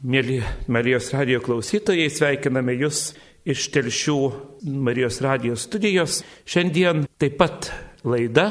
[0.00, 0.38] Mėly
[0.72, 3.10] Marijos radio klausytojai, sveikiname Jūs
[3.44, 4.14] iš Telšių
[4.80, 6.22] Marijos radio studijos.
[6.48, 7.68] Šiandien taip pat
[8.08, 8.46] laida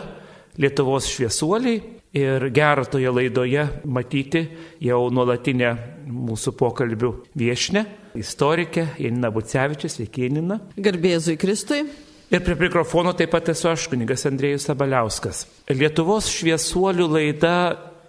[0.61, 1.81] Lietuvos šviesuoliai
[2.13, 4.43] ir gera toje laidoje matyti
[4.85, 5.73] jau nuolatinę
[6.05, 7.85] mūsų pokalbių viešinę,
[8.21, 10.61] istorikę Janina Bucevičius, sveiki Janina.
[10.77, 11.81] Garbėzui Kristui.
[12.29, 15.47] Ir prie mikrofono taip pat esu aš, kunigas Andrėjus Sabaliauskas.
[15.73, 17.55] Lietuvos šviesuolių laida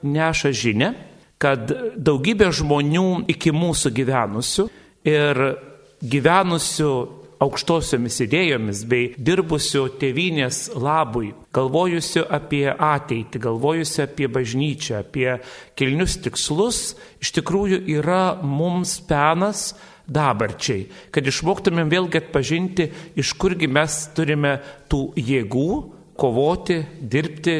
[0.04, 0.98] neša žinę
[1.40, 4.66] kad daugybė žmonių iki mūsų gyvenusių
[5.08, 5.40] ir
[6.00, 6.92] gyvenusių
[7.40, 15.38] aukštosiomis idėjomis bei dirbusių tėvynės labui, galvojusių apie ateitį, galvojusių apie bažnyčią, apie
[15.80, 16.82] kilnius tikslus,
[17.24, 19.70] iš tikrųjų yra mums penas
[20.10, 24.58] dabarčiai, kad išmoktumėm vėlgi atpažinti, iš kurgi mes turime
[24.90, 25.70] tų jėgų
[26.20, 27.56] kovoti, dirbti,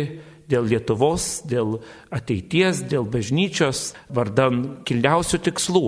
[0.51, 1.79] dėl Lietuvos, dėl
[2.15, 5.85] ateities, dėl bažnyčios, vardan kilniausių tikslų.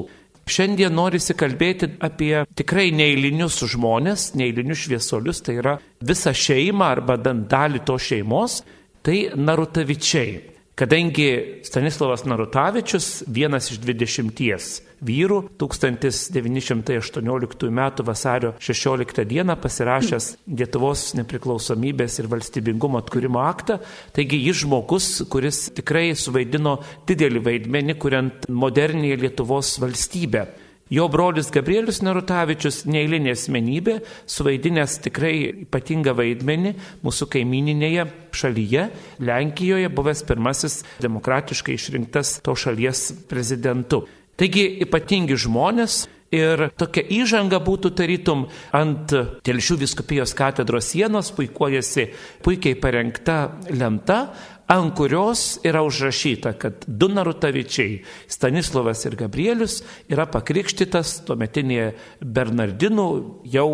[0.52, 7.46] Šiandien norisi kalbėti apie tikrai neįlinius žmonės, neįlinius šviesolius, tai yra visą šeimą arba bent
[7.50, 8.62] dalį to šeimos,
[9.06, 10.51] tai Narutavičiai.
[10.72, 14.68] Kadangi Stanislavas Narutavičius, vienas iš dvidešimties
[15.04, 17.80] vyrų, 1918 m.
[18.08, 19.44] vasario 16 d.
[19.66, 23.82] pasirašęs Lietuvos nepriklausomybės ir valstybingumo atkūrimo aktą,
[24.16, 30.46] taigi jis žmogus, kuris tikrai suvaidino didelį vaidmenį, kuriant modernėje Lietuvos valstybę.
[30.92, 33.94] Jo brolis Gabrielius Narutavičius, neįlinė asmenybė,
[34.28, 35.34] suvaidinęs tikrai
[35.64, 38.04] ypatingą vaidmenį mūsų kaimininėje
[38.36, 38.88] šalyje,
[39.24, 44.02] Lenkijoje, buvęs pirmasis demokratiškai išrinktas to šalies prezidentu.
[44.36, 49.12] Taigi ypatingi žmonės, Ir tokia įžanga būtų tarytum ant
[49.44, 52.06] Telšių viskupijos katedros sienos puikuojasi
[52.40, 53.36] puikiai parengta
[53.68, 54.32] lenta,
[54.70, 59.80] ant kurios yra užrašyta, kad du Narutavičiai, Stanislavas ir Gabrielius,
[60.12, 63.08] yra pakrikštytas tuometinėje Bernardinų
[63.52, 63.68] jau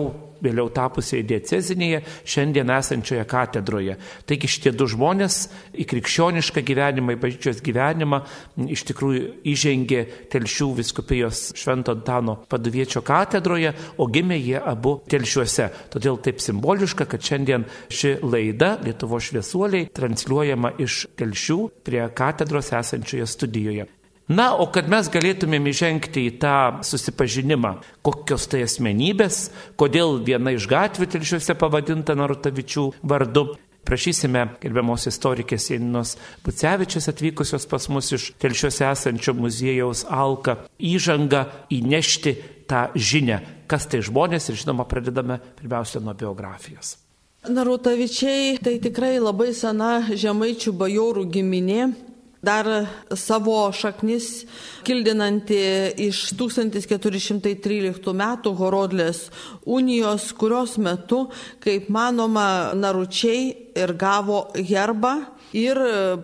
[0.45, 3.97] vėliau tapusioje diecezinėje, šiandien esančioje katedroje.
[4.29, 5.41] Taigi šitie du žmonės
[5.75, 8.23] į krikščionišką gyvenimą, į bažnyčios gyvenimą
[8.69, 15.69] iš tikrųjų įžengė Telšių viskupijos Švento Antano paduviečio katedroje, o gimė jie abu Telšiuose.
[15.93, 23.27] Todėl taip simboliška, kad šiandien ši laida Lietuvo šviesuoliai transliuojama iš Telšių prie katedros esančioje
[23.29, 23.89] studijoje.
[24.29, 29.47] Na, o kad mes galėtumėm įžengti į tą susipažinimą, kokios tai asmenybės,
[29.81, 33.47] kodėl viena iš gatvių telšiuose pavadinta Narutavičių vardu,
[33.89, 42.35] prašysime gerbiamos istorikės Janinos Bucevičius atvykusios pas mus iš telšiuose esančio muziejaus Alka įžangą įnešti
[42.69, 46.99] tą žinę, kas tai žmonės ir žinoma pradedame pirmiausia nuo biografijos.
[47.49, 51.89] Narutavičiai tai tikrai labai sena žemaičių bajorų giminė,
[52.43, 52.69] dar
[53.17, 54.45] savo šaknis
[54.87, 55.59] kildinanti
[56.09, 59.27] iš 1413 metų Horodlės
[59.67, 61.27] unijos, kurios metu,
[61.65, 65.15] kaip manoma, naručiai ir gavo herbą
[65.57, 65.81] ir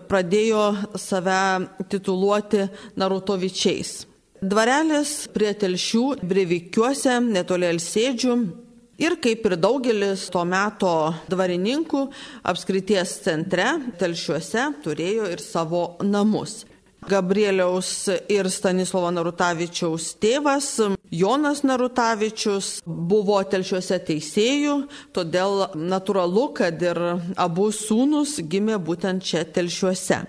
[0.09, 0.65] pradėjo
[0.99, 1.39] save
[1.91, 2.67] tituluoti
[2.99, 4.05] Narutovičiais.
[4.45, 8.35] Dvarelis prie telšių Brevikiuose, netoli Elsėdžių,
[8.95, 10.93] Ir kaip ir daugelis to meto
[11.27, 12.05] dvarininkų,
[12.47, 16.63] apskrities centre, telšiuose, turėjo ir savo namus.
[17.05, 20.69] Gabrieliaus ir Stanislovo Narutavičiaus tėvas
[21.13, 24.77] Jonas Narutavičius buvo telšiuose teisėjų,
[25.13, 27.01] todėl natūralu, kad ir
[27.35, 30.23] abu sūnus gimė būtent čia telšiuose.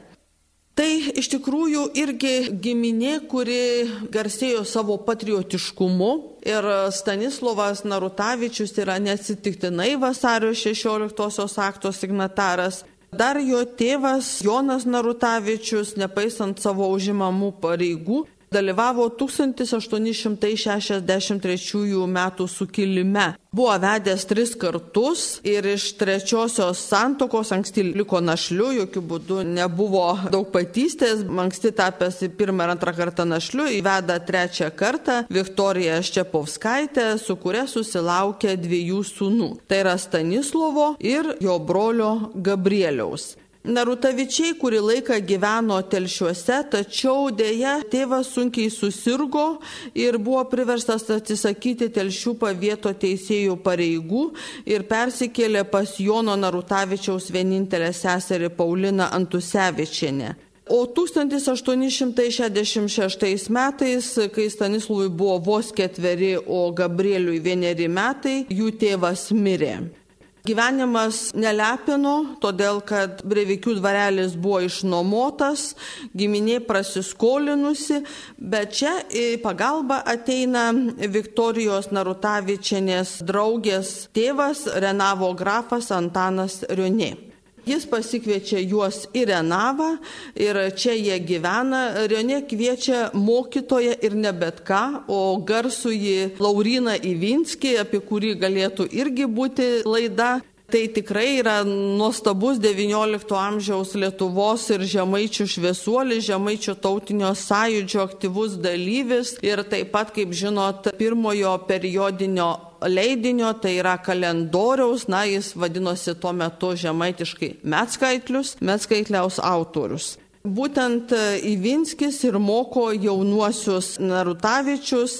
[0.76, 6.10] Tai iš tikrųjų irgi giminė, kuri garsėjo savo patriotiškumu
[6.46, 12.84] ir Stanislovas Narutavičius yra neatsitiktinai vasario 16 akto signataras.
[13.12, 22.18] Dar jo tėvas Jonas Narutavičius, nepaisant savo užimamų pareigų, dalyvavo 1863 m.
[22.48, 23.34] sukilime.
[23.52, 30.46] Buvo vedęs tris kartus ir iš trečiosios santokos anksti liko našliu, jokių būdų nebuvo daug
[30.52, 37.64] patystės, anksti tapęs pirmą ir antrą kartą našliu, įveda trečią kartą Viktoriją Ščepovskaitę, su kuria
[37.70, 39.50] susilaukė dviejų sūnų.
[39.68, 43.36] Tai yra Stanislovo ir jo brolio Gabrieliaus.
[43.66, 49.58] Narutavičiai kurį laiką gyveno telšiuose, tačiau dėja tėvas sunkiai susirgo
[49.90, 54.30] ir buvo priverstas atsisakyti telšių pavieto teisėjų pareigų
[54.70, 60.36] ir persikėlė pas Jono Narutavičiaus vienintelę seserį Pauliną Antusevičienę.
[60.70, 70.05] O 1866 metais, kai Stanislavui buvo vos ketveri, o Gabrieliui vieneri metai, jų tėvas mirė.
[70.46, 75.72] Gyvenimas nelepino, todėl kad Brevikių dvarelis buvo išnuomotas,
[76.14, 78.02] giminė prasiskolinusi,
[78.38, 80.68] bet čia į pagalbą ateina
[81.16, 87.25] Viktorijos Narutavičianės draugės tėvas Renavo grafas Antanas Rionė.
[87.66, 89.96] Jis pasikviečia juos į Renavą
[90.38, 92.06] ir čia jie gyvena.
[92.06, 99.26] Rionė kviečia mokytoją ir ne bet ką, o garsųjį Lauriną Ivinskį, apie kurį galėtų irgi
[99.26, 100.36] būti laida.
[100.66, 109.36] Tai tikrai yra nuostabus XIX amžiaus Lietuvos ir žemaičių šviesuolis, žemaičių tautinio sąjūdžio aktyvus dalyvis
[109.46, 112.50] ir taip pat, kaip žinot, pirmojo periodinio
[112.84, 120.16] leidinio, tai yra kalendoriaus, na, jis vadinosi tuo metu žemaitiškai Metskaitlius, Metskaitliaus autorius.
[120.46, 121.10] Būtent
[121.42, 125.16] Ivinskis ir moko jaunuosius Narutavičius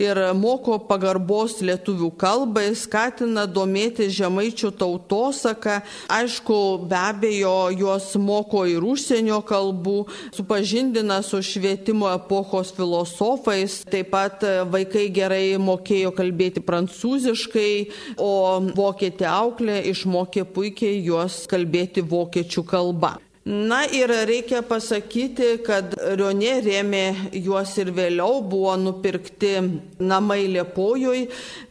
[0.00, 5.80] ir moko pagarbos lietuvių kalbai, skatina domėti žemaičių tautosaką.
[6.16, 10.06] Aišku, be abejo, juos moko ir užsienio kalbų,
[10.36, 13.82] supažindina su švietimo epochos filosofais.
[13.90, 17.72] Taip pat vaikai gerai mokėjo kalbėti prancūziškai,
[18.16, 23.18] o vokietė auklė išmokė puikiai juos kalbėti vokiečių kalba.
[23.44, 27.04] Na ir reikia pasakyti, kad Rionė rėmė
[27.40, 29.54] juos ir vėliau buvo nupirkti
[29.96, 31.22] namai Liepojui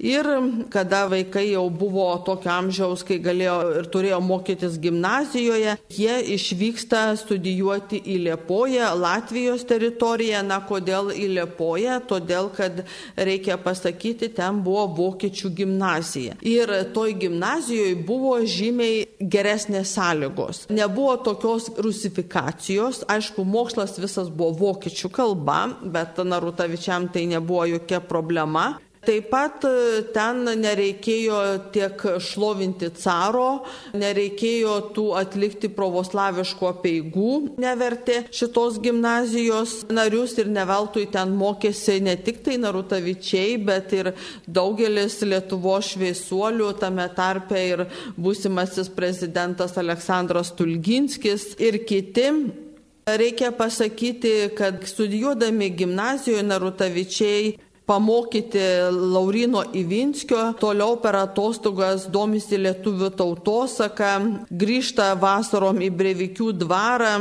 [0.02, 0.30] ir
[0.74, 8.02] kada vaikai jau buvo tokio amžiaus, kai galėjo ir turėjo mokytis gimnazijoje, jie išvyksta studijuoti
[8.02, 10.42] į Liepoją, Latvijos teritoriją.
[10.50, 12.00] Na kodėl į Liepoją?
[12.10, 12.82] Todėl, kad
[13.14, 16.40] reikia pasakyti, ten buvo vokiečių gimnazija.
[16.42, 20.66] Ir toj gimnazijoje buvo žymiai geresnės sąlygos.
[20.74, 28.00] Nebuvo tokios tos rusifikacijos, aišku, mokslas visas buvo vokiečių kalba, bet Narutavičiam tai nebuvo jokia
[28.00, 28.80] problema.
[29.08, 31.38] Taip pat e, ten nereikėjo
[31.72, 33.62] tiek šlovinti caro,
[33.96, 37.32] nereikėjo tų atlikti pravoslaviškų apieigų,
[37.64, 44.12] nevertė šitos gimnazijos narius ir neveltui ten mokėsi ne tik tai Narutavičiai, bet ir
[44.44, 47.86] daugelis Lietuvo šviesuolių, tame tarpe ir
[48.20, 52.28] būsimasis prezidentas Aleksandras Tulginskis ir kiti.
[53.10, 57.56] Reikia pasakyti, kad studijuodami gimnazijoje Narutavičiai
[57.90, 58.62] pamokyti
[58.94, 64.12] Laurino Ivinskio, toliau per atostogas domisi lietuvių tautosaka,
[64.50, 67.16] grįžta vasarom į Brevikių dvarą,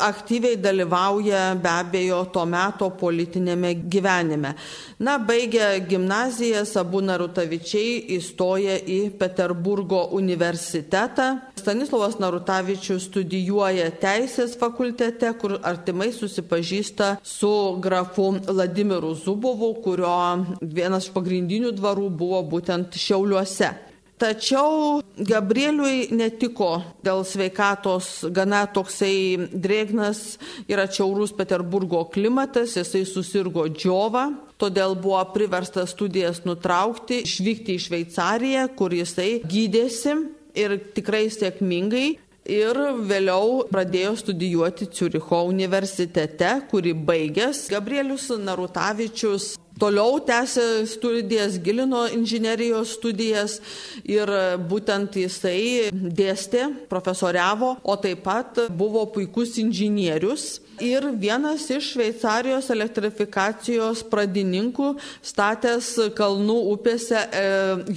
[0.00, 4.54] aktyviai dalyvauja be abejo to meto politinėme gyvenime.
[5.00, 11.28] Na, baigę gimnaziją, abu Narutavičiai įstoja į Peterburgo universitetą.
[11.60, 20.16] Stanislavas Narutavičius studijuoja Teisės fakultete, kur artimai susipažįsta su grafu Vladimiru Zubovu, kurio
[20.60, 23.89] vienas iš pagrindinių dvarų buvo būtent Šiauliuose.
[24.20, 30.36] Tačiau Gabrieliui netiko dėl sveikatos gana toksai drėgnas
[30.68, 34.26] ir atšiaurus Peterburgo klimatas, jisai susirgo džiova,
[34.60, 40.18] todėl buvo priverstas studijas nutraukti, išvykti į Šveicariją, kur jisai gydėsi
[40.52, 42.10] ir tikrai sėkmingai.
[42.50, 42.76] Ir
[43.06, 53.58] vėliau pradėjo studijuoti Ciuricho universitete, kurį baigęs Gabrielius Narutavičius Toliau tęsė studijas, gilino inžinerijos studijas
[54.04, 54.28] ir
[54.68, 64.02] būtent jisai dėstė, profesoriavo, o taip pat buvo puikus inžinierius ir vienas iš Šveicarijos elektrifikacijos
[64.10, 64.90] pradininkų
[65.24, 67.46] statęs Kalnų upėse e,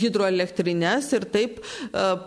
[0.03, 1.65] hidroelektrinės ir taip e,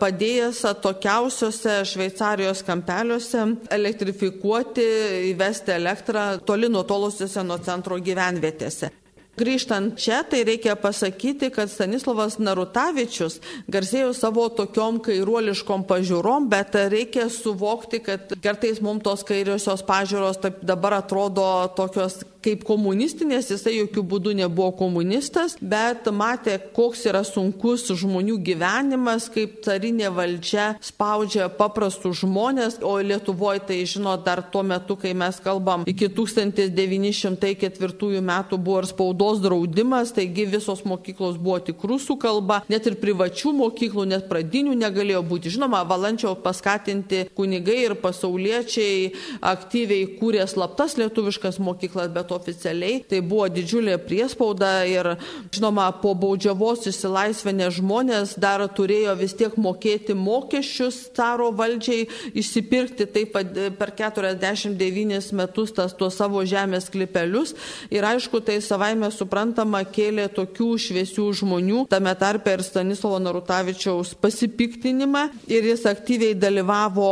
[0.01, 4.87] padėjęs atokiausiose Šveicarijos kampeliuose elektrifikuoti,
[5.33, 8.93] įvesti elektrą toli nutolusiuose nuo centro gyvenvietėse.
[9.37, 13.35] Grįžtant čia, tai reikia pasakyti, kad Stanislavas Narutavičius
[13.69, 20.63] garsėjo savo tokiom kairuoliškom pažiūrom, bet reikia suvokti, kad kartais mums tos kairiosios pažiūros taip
[20.65, 21.45] dabar atrodo
[21.77, 29.29] tokios kaip komunistinės, jisai jokių būdų nebuvo komunistas, bet matė, koks yra sunkus žmonių gyvenimas,
[29.33, 35.39] kaip carinė valdžia spaudžia paprastus žmonės, o Lietuvoje tai žino dar tuo metu, kai mes
[35.43, 42.57] kalbam, iki 1904 metų buvo ir spaudos draudimas, taigi visos mokyklos buvo tik rusų kalba,
[42.71, 45.53] net ir privačių mokyklų, net pradinių negalėjo būti.
[45.57, 53.21] Žinoma, valančio paskatinti kunigai ir pasauliečiai aktyviai kūrė slaptas lietuviškas mokyklas, bet bet oficialiai tai
[53.21, 55.15] buvo didžiulė priespauda ir,
[55.53, 63.35] žinoma, po baudžiavos išsilaisvinę žmonės dar turėjo vis tiek mokėti mokesčius caro valdžiai, išsipirkti taip
[63.79, 67.55] per 49 metus tas tuos savo žemės klipelius.
[67.91, 75.27] Ir aišku, tai savaime suprantama kėlė tokių šviesių žmonių, tame tarpe ir Stanislovo Narutavičiaus pasipiktinimą.
[75.47, 77.07] Ir jis aktyviai dalyvavo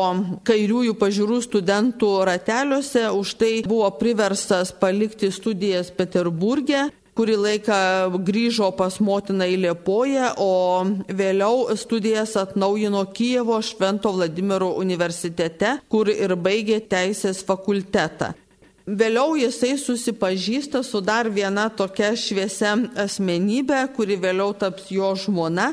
[0.48, 7.80] kairiųjų pažiūrų studentų rateliuose, už tai buvo priverstas palikti studijas Peterburgė kurį laiką
[8.28, 16.36] grįžo pas motiną į Liepoją, o vėliau studijas atnaujino Kijevo Švento Vladimiro universitete, kur ir
[16.36, 18.34] baigė teisės fakultetą.
[18.86, 25.72] Vėliau jisai susipažįsta su dar viena tokia šviesia asmenybė, kuri vėliau taps jo žmona,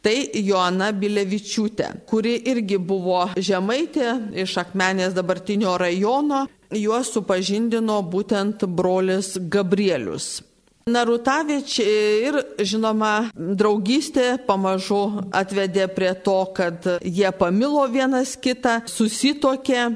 [0.00, 4.14] tai Joana Bilevičiūtė, kuri irgi buvo žemaitė
[4.46, 6.46] iš Akmenės dabartinio rajono.
[6.74, 10.42] Juos supažindino būtent brolis Gabrielius.
[10.84, 19.86] Narutavič ir, žinoma, draugystė pamažu atvedė prie to, kad jie pamilo vienas kitą, susitokė.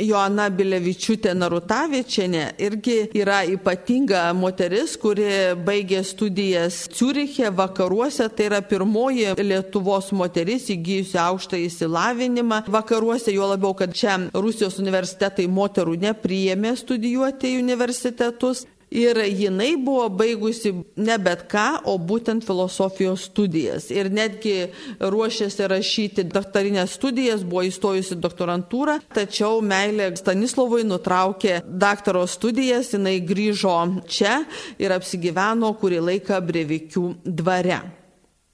[0.00, 5.28] Joana Bilevičiūtė Narutavičianė irgi yra ypatinga moteris, kuri
[5.66, 13.74] baigė studijas Ciuriche vakaruose, tai yra pirmoji Lietuvos moteris įgyjusi aukštą įsilavinimą vakaruose, jo labiau,
[13.76, 18.66] kad čia Rusijos universitetai moterų nepriėmė studijuoti į universitetus.
[18.90, 23.86] Ir jinai buvo baigusi ne bet ką, o būtent filosofijos studijas.
[23.94, 32.90] Ir netgi ruošėsi rašyti daktarinės studijas, buvo įstojusi doktorantūrą, tačiau meilė Stanislovui nutraukė daktaro studijas,
[32.96, 33.78] jinai grįžo
[34.10, 34.40] čia
[34.82, 37.99] ir apsigyveno kurį laiką Brevikių dvare.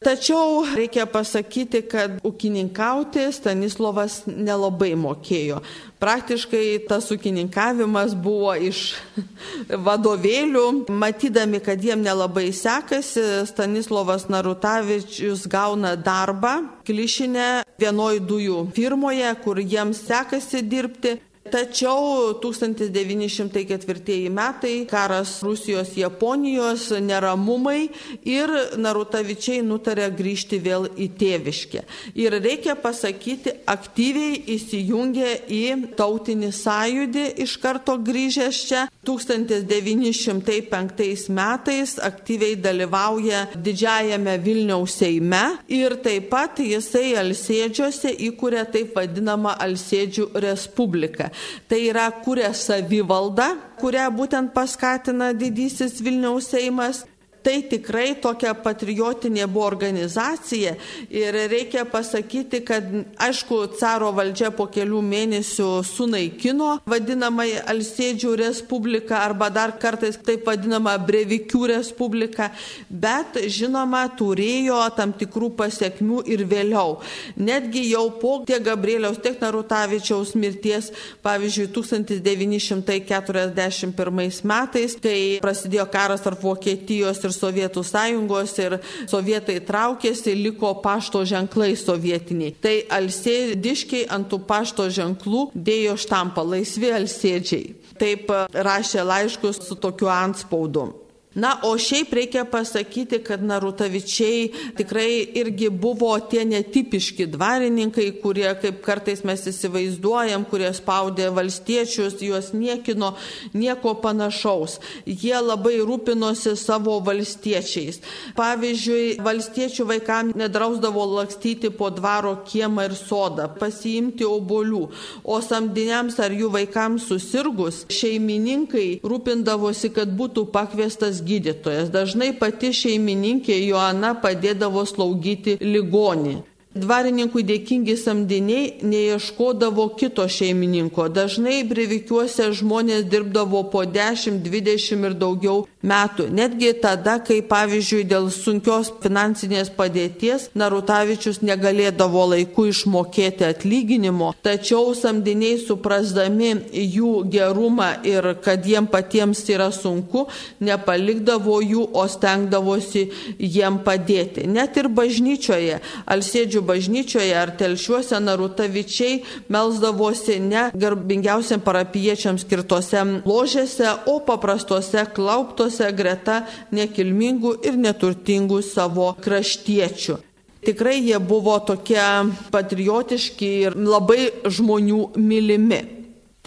[0.04, 5.62] Tačiau reikia pasakyti, kad ūkininkauti Stanislovas nelabai mokėjo.
[5.96, 8.90] Praktiškai tas ūkininkavimas buvo iš
[9.88, 10.66] vadovėlių.
[10.92, 20.04] Matydami, kad jiem nelabai sekasi, Stanislovas Narutavičius gauna darbą klišinę vienoj dujų firmoje, kur jiems
[20.04, 21.16] sekasi dirbti.
[21.50, 27.88] Tačiau 1904 metai, karas Rusijos, Japonijos, neramumai
[28.26, 31.80] ir Narutavičiai nutarė grįžti vėl į tėviškę.
[32.18, 38.82] Ir reikia pasakyti, aktyviai įsijungė į tautinį sąjūdį iš karto grįžęs čia.
[39.06, 49.52] 1905 metais aktyviai dalyvauja didžiajame Vilniaus Seime ir taip pat jisai Alsėdžiuose įkūrė taip vadinamą
[49.62, 51.30] Alsėdžių Respubliką.
[51.68, 57.04] Tai yra kuria savivalda, kurią būtent paskatina didysis Vilniaus Seimas
[57.46, 60.72] tai tikrai tokia patriotinė buvo organizacija
[61.14, 62.82] ir reikia pasakyti, kad
[63.22, 70.96] aišku, caro valdžia po kelių mėnesių sunaikino vadinamąją Alsėdžių Respubliką arba dar kartais taip vadinamą
[71.06, 72.50] Brevikių Respubliką,
[72.90, 76.98] bet žinoma turėjo tam tikrų pasiekmių ir vėliau.
[77.38, 80.90] Netgi jau po tiek Gabrieliaus, tiek Narutavičiaus mirties,
[81.22, 88.78] pavyzdžiui, 1941 metais, kai prasidėjo karas tarp Vokietijos ir Sovietų sąjungos ir
[89.10, 92.56] sovietai traukėsi, liko pašto ženklai sovietiniai.
[92.60, 97.74] Tai alsėdiškiai ant tų pašto ženklų dėjo štampą laisvi alsėdžiai.
[98.00, 101.05] Taip rašė laiškus su tokiu antspaudu.
[101.36, 108.78] Na, o šiaip reikia pasakyti, kad Narutavičiai tikrai irgi buvo tie netipiški dvarininkai, kurie, kaip
[108.84, 113.12] kartais mes įsivaizduojam, kurie spaudė valstiečius, juos niekino,
[113.52, 114.78] nieko panašaus.
[115.04, 118.00] Jie labai rūpinosi savo valstiečiais.
[118.38, 124.82] Pavyzdžiui, valstiečių vaikams nedrausdavo lakstyti po dvaro kiemą ir sodą, pasiimti obolių,
[125.20, 131.92] o samdiniams ar jų vaikams susirgus, šeimininkai rūpindavosi, kad būtų pakviestas gydytojas.
[131.94, 136.36] Dažnai pati šeimininkė Joana padėdavo slaugyti ligonį.
[136.76, 141.06] Dvarininkui dėkingi samdiniai neieškodavo kito šeimininko.
[141.08, 146.28] Dažnai brevikiuose žmonės dirbdavo po 10, 20 ir daugiau metų.
[146.34, 155.60] Netgi tada, kai pavyzdžiui dėl sunkios finansinės padėties Narutavičius negalėdavo laiku išmokėti atlyginimo, tačiau samdiniai
[155.62, 160.26] suprasdami jų gerumą ir kad jiem patiems yra sunku,
[160.60, 163.06] nepalikdavo jų, o stengdavosi
[163.38, 164.46] jiem padėti.
[164.50, 169.20] Net ir bažnyčioje, Alsėdžių bažnyčioje ar telšiuose Narutavičiai
[169.52, 176.42] melzdavosi ne garbingiausiam parapiečiams skirtose ložėse, o paprastuose klauptose greta
[176.74, 180.18] nekilmingų ir neturtingų savo kraštiečių.
[180.66, 182.02] Tikrai jie buvo tokie
[182.50, 185.82] patriotiški ir labai žmonių mylimi.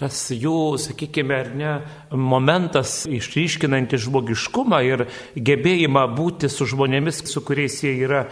[0.00, 1.72] tas jų, sakykime, ar ne,
[2.16, 5.02] momentas išryškinantis žmogiškumą ir
[5.36, 8.22] gebėjimą būti su žmonėmis, su kuriais jie yra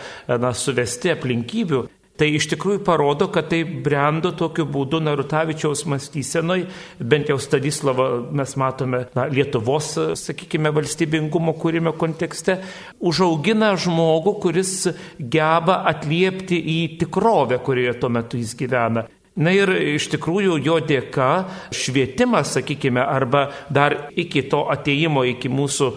[0.40, 1.82] na, suvesti aplinkybių.
[2.18, 6.64] Tai iš tikrųjų parodo, kad tai brendo tokiu būdu Narutavičiaus mąstysenoj,
[6.98, 12.58] bent jau Stadislavą mes matome na, Lietuvos, sakykime, valstybingumo kūrimo kontekste,
[12.98, 14.72] užaugina žmogų, kuris
[15.18, 19.06] geba atliepti į tikrovę, kurioje tuo metu jis gyvena.
[19.38, 21.28] Na ir iš tikrųjų jo dėka
[21.74, 25.90] švietimas, sakykime, arba dar iki to ateimo, iki mūsų,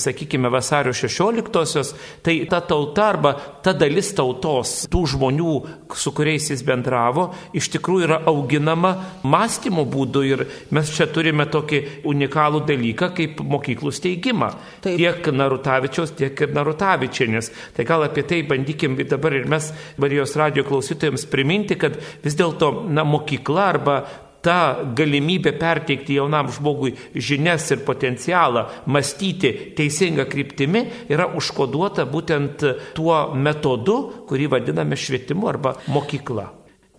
[0.00, 1.92] sakykime, vasario 16-osios,
[2.24, 5.56] tai ta tauta arba ta dalis tautos, tų žmonių,
[6.00, 11.82] su kuriais jis bendravo, iš tikrųjų yra auginama mąstymo būdu ir mes čia turime tokį
[12.08, 14.50] unikalų dalyką kaip mokyklų steigimą.
[14.86, 14.96] Taip.
[14.96, 17.52] Tiek Narutavičiaus, tiek ir Narutavičienės.
[17.76, 22.77] Tai gal apie tai bandykim dabar ir mes Marijos radio klausytojams priminti, kad vis dėlto
[22.86, 23.98] na, mokykla arba
[24.44, 33.18] ta galimybė perteikti jaunam žmogui žinias ir potencialą mąstyti teisinga kryptimi yra užkoduota būtent tuo
[33.34, 36.46] metodu, kurį vadiname švietimu arba mokykla.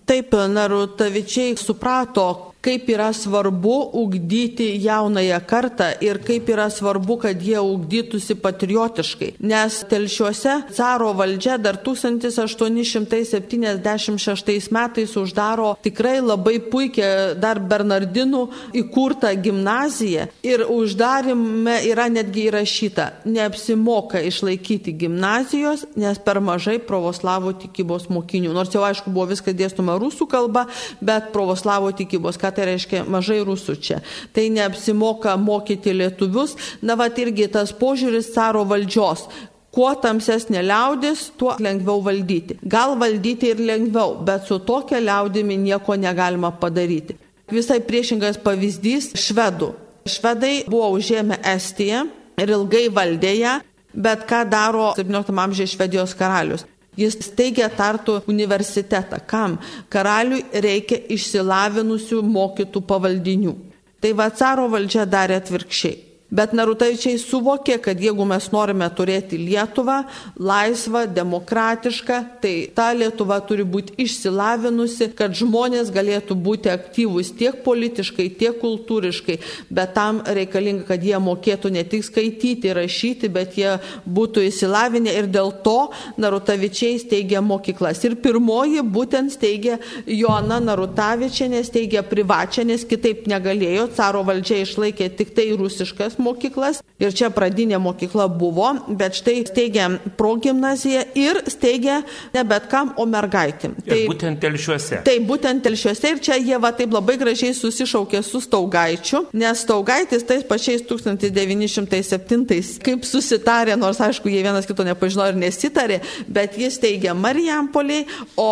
[0.10, 7.62] Taip, Narutavičiai suprato, kaip yra svarbu ugdyti jaunąją kartą ir kaip yra svarbu, kad jie
[7.62, 9.34] ugdytųsi patriotiškai.
[9.39, 18.50] Nes telšiuose caro valdžia dar 1876 metais uždaro tikrai labai puikia dar Bernardinų
[18.82, 28.10] įkurtą gimnaziją ir uždarime yra netgi įrašyta, neapsimoka išlaikyti gimnazijos, nes per mažai pravoslavų tikybos
[28.12, 28.51] mokinių.
[28.54, 30.68] Nors jau aišku buvo viskas dėstoma rusų kalba,
[31.00, 34.01] bet pravoslavų tikybos, ką tai reiškia mažai rusų čia.
[34.34, 36.56] Tai neapsimoka mokyti lietuvius.
[36.82, 39.27] Na, va irgi tas požiūris caro valdžios.
[39.70, 42.58] Kuo tamsesnė liaudis, tuo lengviau valdyti.
[42.65, 47.15] Gal valdyti ir lengviau, bet su tokia liaudimi nieko negalima padaryti.
[47.50, 49.74] Visai priešingas pavyzdys- švedų.
[50.06, 53.62] Švedai buvo užėmę Estiją ir ilgai valdė ją,
[53.94, 56.65] bet ką daro 17 amžiaus Švedijos karalius?
[56.98, 59.22] Jis steigia Tartu universitetą.
[59.27, 59.58] Kam?
[59.89, 63.55] Karaliui reikia išsilavinusių mokytų pavaldinių.
[64.00, 66.09] Tai va caro valdžia darė atvirkščiai.
[66.30, 70.04] Bet Narutavičiai suvokė, kad jeigu mes norime turėti Lietuvą
[70.38, 78.28] laisvą, demokratišką, tai ta Lietuva turi būti išsilavinusi, kad žmonės galėtų būti aktyvūs tiek politiškai,
[78.38, 79.40] tiek kultūriškai,
[79.74, 83.74] bet tam reikalinga, kad jie mokėtų ne tik skaityti, rašyti, bet jie
[84.06, 85.90] būtų įsilavinę ir dėl to
[86.22, 88.04] Narutavičiai steigia mokyklas.
[88.06, 95.34] Ir pirmoji būtent steigia Joana Narutavičianė, steigia privačią, nes kitaip negalėjo, caro valdžia išlaikė tik
[95.34, 99.88] tai rusiškas mokyklas ir čia pradinė mokykla buvo, bet štai steigia
[100.19, 102.01] progymnaziją ir steigia
[102.34, 103.77] ne bet kam, o mergaitėm.
[103.86, 105.01] Tai būtent telšiuose.
[105.08, 110.25] Tai būtent telšiuose ir čia jie va taip labai gražiai susišaukė su Staugaičiu, nes Staugaitis
[110.27, 112.45] tais pačiais 1907,
[112.84, 118.05] kaip susitarė, nors aišku, jie vienas kito nepažino ir nesitarė, bet jis teigia Marijampoliai,
[118.39, 118.49] o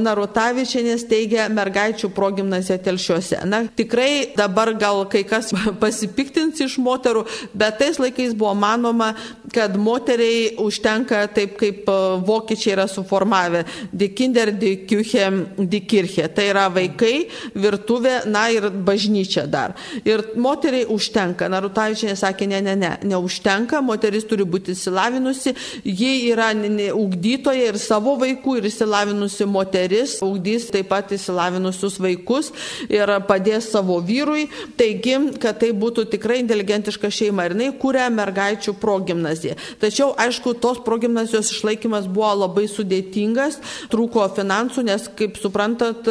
[0.00, 3.42] Narutavičianės teigia mergaičių progymnaziją telšiuose.
[3.48, 5.52] Na, tikrai dabar gal kai kas
[5.82, 9.14] pasipiktins iš moterų, moterų, bet tais laikais buvo manoma,
[9.54, 11.94] kad moteriai užtenka taip, kaip e,
[12.26, 16.28] vokiečiai yra suformavę- dikinder, dikiuche, dikirche.
[16.34, 19.74] Tai yra vaikai, virtuvė, na ir bažnyčia dar.
[20.04, 21.48] Ir moteriai užtenka.
[21.48, 26.52] Narutavičiai sakė, ne, ne, ne, neužtenka, moteris turi būti įsilavinusi, ji yra
[26.92, 32.52] ugdytoja ir savo vaikų, ir įsilavinusi moteris, ugdys taip pat įsilavinusius vaikus
[32.88, 34.48] ir padės savo vyrui.
[34.76, 39.56] Taigi, kad tai būtų tikrai inteligentiška krikščionišką šeimą ir jinai kūrė mergaičių progymnaziją.
[39.80, 43.58] Tačiau, aišku, tos progymnazijos išlaikymas buvo labai sudėtingas,
[43.92, 46.06] trūko finansų, nes, kaip suprantat,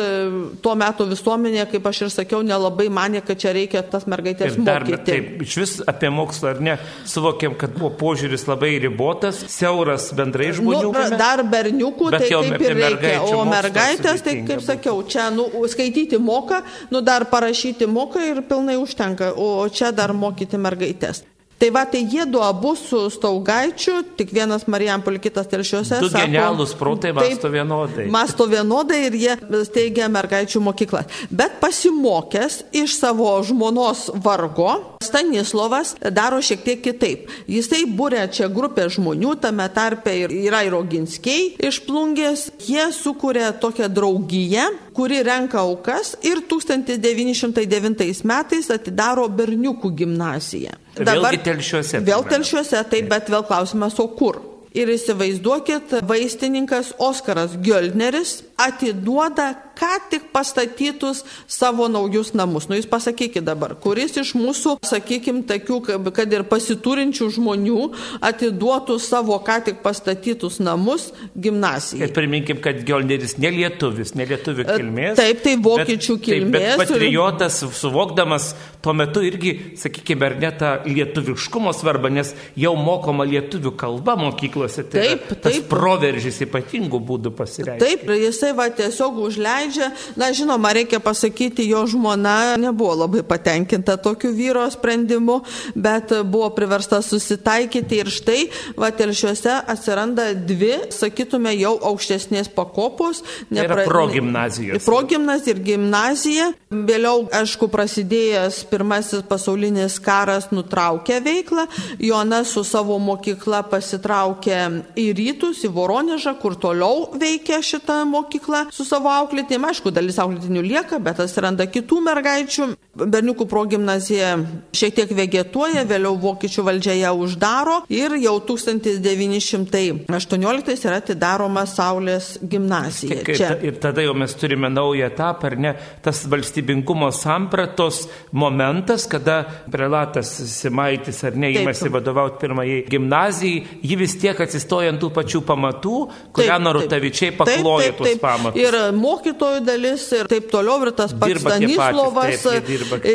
[0.61, 4.65] tuo metu visuomenė, kaip aš ir sakiau, nelabai manė, kad čia reikia tas mergaitės ir
[4.65, 5.05] dar, mokyti.
[5.05, 6.77] Taip, iš vis apie mokslą ar ne,
[7.09, 10.93] suvokėm, kad buvo požiūris labai ribotas, siauras bendrai nu, žmonių.
[10.95, 16.19] Nu, dar berniukų, tai kaip ir reikia, o mergaitės, tai kaip sakiau, čia nu, skaityti
[16.21, 16.61] moka,
[16.93, 21.23] nu dar parašyti moka ir pilnai užtenka, o čia dar mokyti mergaitės mergaitės.
[21.55, 26.01] Tai va, tai jie du abu su Staugaičiu, tik vienas Marijampolė, kitas telšiuose.
[26.03, 28.09] Du genialus protai masto vienodai.
[28.11, 31.05] Masto vienodai ir jie steigia mergaičių mokyklą.
[31.31, 34.73] Bet pasimokęs iš savo žmonos vargo,
[35.05, 37.31] Stanislovas daro šiek tiek kitaip.
[37.47, 42.49] Jisai būrė čia grupę žmonių, tame tarpe ir yra ir Oginskiai iš plungės.
[42.67, 50.75] Jie sukūrė tokią draugiją, kuri renka aukas ir 1909 metais atidaro berniukų gimnaziją.
[50.95, 52.01] Dabar telšiuose.
[52.07, 54.41] Vėl telšiuose, taip, bet vėl klausimas, o kur?
[54.75, 62.69] Ir įsivaizduokit, vaistininkas Oskaras Giolneris atiduoda ką tik pastatytus savo naujus namus.
[62.69, 65.81] Nu jūs pasakykite dabar, kuris iš mūsų, sakykime, tokių,
[66.15, 67.89] kad ir pasiturinčių žmonių
[68.23, 72.07] atiduotų savo ką tik pastatytus namus gimnazijai.
[72.07, 75.19] Ir priminkim, kad Giolneris ne lietuvis, ne lietuvių e, kilmės.
[75.19, 76.55] Taip, tai vokiečių bet, kilmės.
[76.55, 78.53] Taip, bet patriotas, suvokdamas
[78.85, 84.87] tuo metu irgi, sakykime, ar ne tą lietuviškumo svarbą, nes jau mokoma lietuvių kalba mokyklose.
[84.87, 85.67] Tai taip, taip.
[85.71, 87.81] Proveržys ypatingų būdų pasireiškia.
[87.81, 88.07] Taip,
[88.45, 89.91] jisai va tiesiog užleidžia.
[90.15, 95.41] Na, žinoma, reikia pasakyti, jo žmona nebuvo labai patenkinta tokiu vyro sprendimu,
[95.75, 103.23] bet buvo priversta susitaikyti ir štai, va telšiuose atsiranda dvi, sakytume, jau aukštesnės pakopos.
[103.49, 103.81] Nepra...
[103.81, 104.85] Tai progymnazijos.
[104.85, 106.51] Progymnazija ir gimnazija.
[106.75, 111.67] Vėliau, aišku, prasidėjęs pirmasis pasaulinis karas nutraukė veiklą.
[112.03, 114.59] Jona su savo mokykla pasitraukė
[114.99, 118.03] į rytus, į Voronežą, kur toliau veikia šita
[118.35, 119.65] mokykla su savo auklėtėm.
[119.69, 122.75] Aišku, dalis auklėtinių lieka, bet atsiranda kitų mergaičių.
[122.95, 124.37] Berniukų progymnazija
[124.75, 133.21] šiek tiek vegetuoja, vėliau vokiečių valdžia ją uždaro ir jau 1918 yra atidaroma Saulės gimnazija.
[133.25, 133.57] Ir, Čia.
[133.61, 140.35] ir tada jau mes turime naują etapą, ar ne, tas valstybingumo sampratos momentas, kada prelatas
[140.55, 146.11] Simaitis ar ne įmasi vadovauti pirmajai gimnazijai, ji vis tiek atsistoja ant tų pačių pamatų,
[146.35, 148.21] kurią Narutavičiai paklojo taip, taip, taip.
[148.25, 148.61] Tuos pamatus.
[148.61, 152.45] Ir mokytojų dalis ir taip toliau, ir tas pats dirba Stanislovas,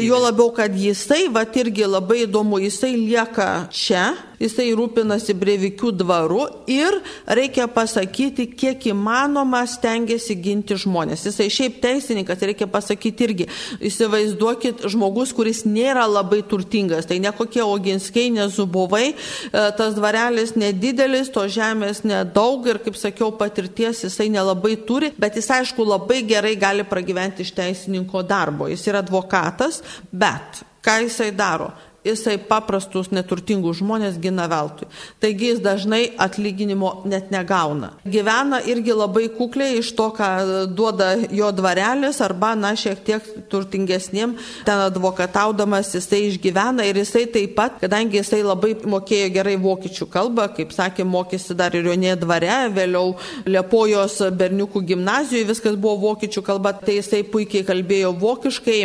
[0.01, 6.42] juo labiau, kad jisai, va irgi labai įdomu, jisai lieka čia jisai rūpinasi Breivikių dvaru
[6.70, 6.96] ir
[7.29, 11.26] reikia pasakyti, kiek įmanoma stengiasi ginti žmonės.
[11.29, 13.48] Jisai šiaip teisininkas, reikia pasakyti irgi,
[13.90, 21.33] įsivaizduokit žmogus, kuris nėra labai turtingas, tai ne kokie oginskiai, nezubovai, e, tas dvarelis nedidelis,
[21.35, 26.57] to žemės nedaug ir, kaip sakiau, patirties jisai nelabai turi, bet jis aišku labai gerai
[26.61, 28.70] gali pragyventi iš teisininko darbo.
[28.70, 31.70] Jis yra advokatas, bet ką jisai daro?
[32.05, 34.89] Jisai paprastus neturtingus žmonės gina veltui.
[35.21, 37.93] Taigi jis dažnai atlyginimo net negauna.
[38.09, 40.31] Gyvena irgi labai kukliai iš to, ką
[40.77, 44.37] duoda jo dvarelis, arba, na, šiek tiek turtingesniem,
[44.67, 50.49] ten advokataudamas jisai išgyvena ir jisai taip pat, kadangi jisai labai mokėjo gerai vokiečių kalbą,
[50.57, 53.17] kaip sakė, mokėsi dar ir Jonė dvare, vėliau
[53.49, 58.81] Liepojos berniukų gimnazijoje viskas buvo vokiečių kalba, tai jisai puikiai kalbėjo vokiškai.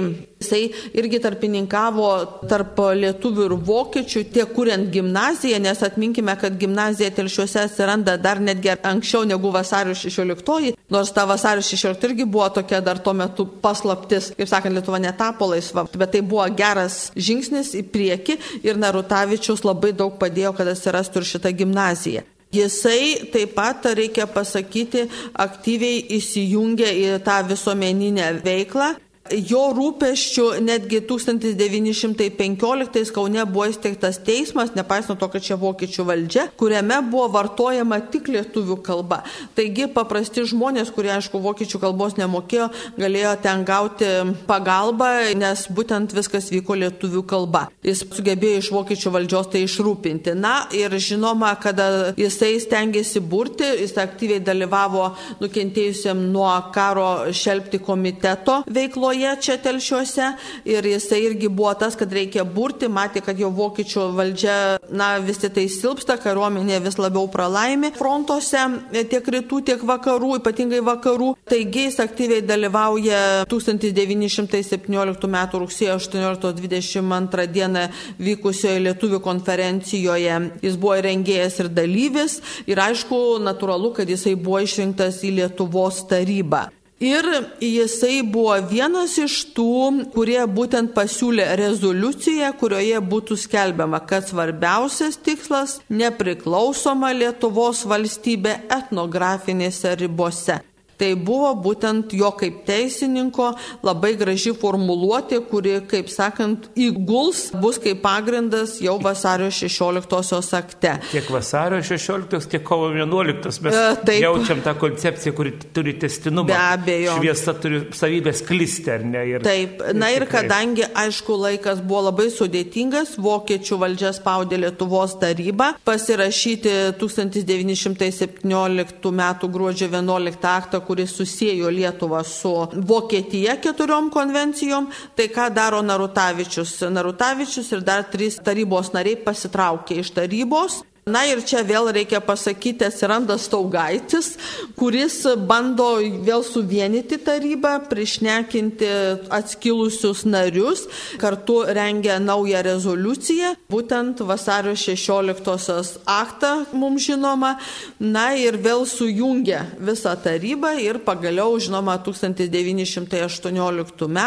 [0.45, 2.09] Jisai irgi tarpininkavo
[2.49, 8.75] tarp lietuvių ir vokiečių, tiek kuriant gimnaziją, nes atminkime, kad gimnazija telšiuose atsiranda dar netgi
[8.75, 14.31] anksčiau negu vasario 16, nors ta vasario 16 irgi buvo tokia dar tuo metu paslaptis,
[14.37, 19.95] kaip sakant, Lietuva netapo laisva, bet tai buvo geras žingsnis į priekį ir Narutavičius labai
[19.95, 22.25] daug padėjo, kad atsirastų ir šita gimnazija.
[22.55, 28.93] Jisai taip pat, reikia pasakyti, aktyviai įsijungia į tą visuomeninę veiklą
[29.33, 36.99] Jo rūpeščių netgi 1915 Kaune buvo įsteigtas teismas, nepaisant to, kad čia vokiečių valdžia, kuriame
[37.09, 39.23] buvo vartojama tik lietuvių kalba.
[39.57, 42.67] Taigi paprasti žmonės, kurie aišku vokiečių kalbos nemokėjo,
[43.01, 44.11] galėjo ten gauti
[44.45, 45.09] pagalbą,
[45.41, 47.63] nes būtent viskas vyko lietuvių kalba.
[47.81, 50.37] Jis sugebėjo iš vokiečių valdžios tai išrūpinti.
[50.37, 55.09] Na ir žinoma, kada jisai stengiasi burti, jis aktyviai dalyvavo
[55.41, 60.25] nukentėjusiam nuo karo šelbti komiteto veikloje veikloje čia telšiuose
[60.65, 65.37] ir jisai irgi buvo tas, kad reikia burti, matė, kad jo vokiečių valdžia, na, vis
[65.39, 68.65] tai silpsta, kariuomenė vis labiau pralaimi frontuose
[69.09, 71.35] tiek rytų, tiek vakarų, ypatingai vakarų.
[71.47, 75.37] Taigi jis aktyviai dalyvauja 1917 m.
[75.55, 77.87] rugsėjo 18-22 d.
[78.19, 80.39] vykusioje lietuvių konferencijoje.
[80.63, 86.74] Jis buvo rengėjas ir dalyvis ir aišku, natūralu, kad jisai buvo išrinktas į Lietuvos tarybą.
[86.99, 87.25] Ir
[87.59, 95.81] jisai buvo vienas iš tų, kurie būtent pasiūlė rezoliuciją, kurioje būtų skelbiama, kad svarbiausias tikslas-
[96.01, 100.61] nepriklausoma Lietuvos valstybė etnografinėse ribose.
[100.99, 103.51] Tai buvo būtent jo kaip teisininko
[103.85, 110.93] labai graži formuluotė, kuri, kaip sakant, įguls bus kaip pagrindas jau vasario 16 akte.
[111.11, 114.21] Tiek vasario 16, tiek kovo 11 mes e, Taip.
[114.23, 116.47] jaučiam tą koncepciją, kuri turi testinumą.
[116.49, 117.17] Be abejo.
[117.19, 119.25] Šviesa turi savybės klisti, ar ne?
[119.33, 119.83] Ir, Taip.
[119.97, 126.75] Na ir, ir kadangi, aišku, laikas buvo labai sudėtingas, vokiečių valdžia spaudė Lietuvos tarybą pasirašyti
[127.01, 129.23] 1917 m.
[129.55, 132.53] gruodžio 11 aktą, kuris susijėjo Lietuvą su
[132.89, 136.79] Vokietija keturiom konvencijom, tai ką daro Narutavičius?
[136.93, 142.81] Narutavičius ir dar trys tarybos nariai pasitraukė iš tarybos Na ir čia vėl reikia pasakyti,
[142.87, 144.41] atsiranda Staugaitis,
[144.73, 148.89] kuris bando vėl suvienyti tarybą, prišnekinti
[149.29, 150.89] atskilusius narius,
[151.21, 157.61] kartu rengia naują rezoliuciją, būtent vasario 16-osios aktą mums žinoma,
[158.01, 164.25] na ir vėl sujungia visą tarybą ir pagaliau, žinoma, 1918 m.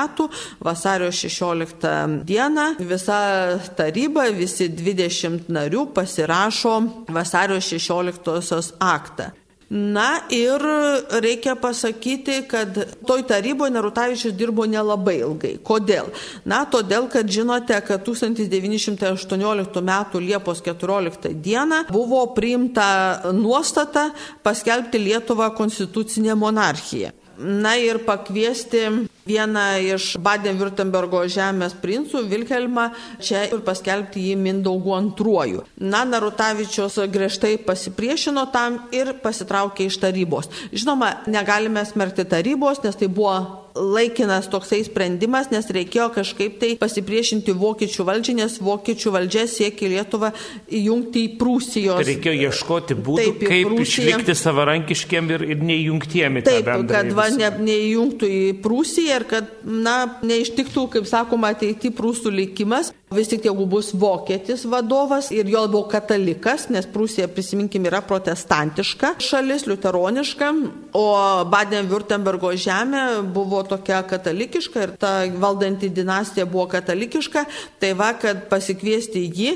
[0.62, 2.38] vasario 16 d.
[2.86, 9.30] visa taryba, visi 20 narių pasirašo rašo vasario 16 aktą.
[9.70, 10.62] Na ir
[11.20, 12.72] reikia pasakyti, kad
[13.06, 15.58] toj taryboje Narutavičius dirbo nelabai ilgai.
[15.60, 16.08] Kodėl?
[16.48, 19.92] Na, todėl, kad žinote, kad 1918 m.
[20.24, 21.84] Liepos 14 d.
[21.92, 24.08] buvo priimta nuostata
[24.42, 27.12] paskelbti Lietuvą konstitucinę monarchiją.
[27.38, 28.80] Na ir pakviesti
[29.28, 32.88] vieną iš Baden-Württembergo žemės princų Vilhelmą
[33.22, 35.62] čia ir paskelbti jį Mindaugu antruoju.
[35.78, 40.50] Na, Narutavičius griežtai pasipriešino tam ir pasitraukė iš tarybos.
[40.72, 47.54] Žinoma, negalime smerkti tarybos, nes tai buvo laikinas toksai sprendimas, nes reikėjo kažkaip tai pasipriešinti
[47.58, 50.32] vokiečių valdžiai, nes vokiečių valdžia siekia Lietuvą
[50.80, 52.00] įjungti į Prūsijos.
[52.00, 54.04] Tai reikėjo ieškoti būdų, Taip, kaip Prūsiją.
[54.04, 56.56] išlikti savarankiškiem ir, ir neįjungtiem į tą.
[56.58, 62.34] Taip, kad va, ne, neįjungtų į Prūsiją ir kad, na, neištiktų, kaip sakoma, ateiti prūsų
[62.34, 62.92] likimas.
[63.08, 69.14] Vis tik jeigu bus vokietis vadovas ir jo buvo katalikas, nes Prūsija, prisiminkim, yra protestantiška
[69.24, 70.50] šalis, liuteroniška,
[70.92, 71.06] o
[71.48, 77.46] Baden-Württembergo žemė buvo tokia katalikiška ir ta valdanti dinastija buvo katalikiška,
[77.80, 79.54] tai va, kad pasikviesti jį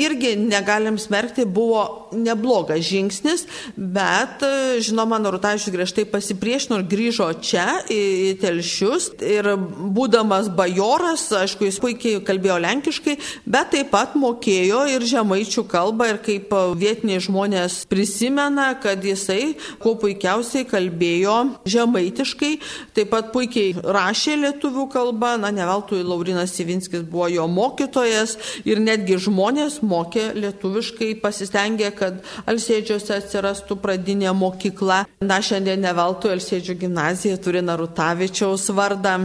[0.00, 3.44] irgi negalim smerkti, buvo neblogas žingsnis,
[3.76, 4.46] bet
[4.80, 9.52] žinoma, Norutavičius griežtai pasipriešino ir grįžo čia į telšius ir
[9.92, 16.08] būdamas bajoras, aišku, jis puikiai kalbėjo lenkiškai, lenkiškai, bet taip pat mokėjo ir žemaičių kalbą
[16.12, 22.60] ir kaip vietiniai žmonės prisimena, kad jisai kuo puikiausiai kalbėjo žemaitiškai,
[22.94, 28.80] taip pat puikiai rašė lietuvių kalbą, na ne veltui Laurinas Sivinskis buvo jo mokytojas ir
[28.80, 35.04] netgi žmonės mokė lietuviškai, pasistengė, kad Alsėdžiuose atsirastų pradinė mokykla.
[35.24, 39.18] Na šiandien ne veltui Alsėdžių gimnazija turi Narutavičiaus vardą.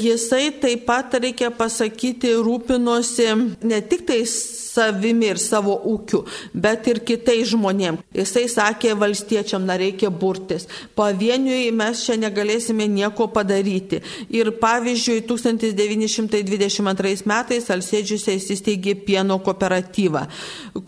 [0.00, 3.28] Jisai taip pat, reikia pasakyti, rūpinosi
[3.62, 4.32] ne tik tais
[4.74, 7.98] savimi ir savo ūkiu, bet ir kitais žmonėm.
[8.14, 10.68] Jisai sakė valstiečiam, na reikia burtis.
[10.98, 14.02] Pavieniui mes čia negalėsime nieko padaryti.
[14.34, 20.22] Ir pavyzdžiui, 1922 metais Alsėdžiuose įsisteigė pieno kooperatyvą,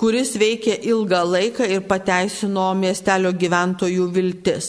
[0.00, 4.66] kuris veikė ilgą laiką ir pateisino miestelio gyventojų viltis.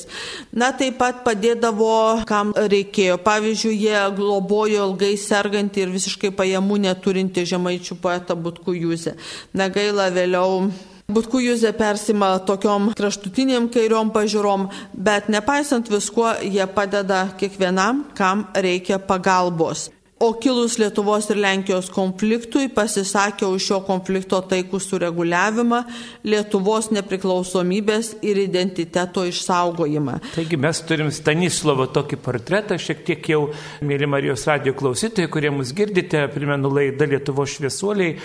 [0.51, 3.17] Na, taip pat padėdavo, kam reikėjo.
[3.25, 9.06] Pavyzdžiui, jie globojo ilgai sergantį ir visiškai pajamų neturinti žemaičių poetą Butkų Jūzę.
[9.07, 9.15] Juzė.
[9.53, 10.69] Negaila vėliau.
[11.07, 18.99] Butkų Juzė persima tokiom kraštutiniam kairiom pažiūrom, bet nepaisant viskuo, jie padeda kiekvienam, kam reikia
[18.99, 19.89] pagalbos.
[20.19, 25.83] O kilus Lietuvos ir Lenkijos konfliktui pasisakė už šio konflikto taikų sureguliavimą,
[26.25, 30.17] Lietuvos nepriklausomybės ir identiteto išsaugojimą.
[30.33, 33.43] Taigi mes turim Stanislovo tokį portretą, šiek tiek jau,
[33.85, 38.17] mėly Marijos radio klausytojai, kurie mus girdite, primenu laidą Lietuvos šviesuoliai,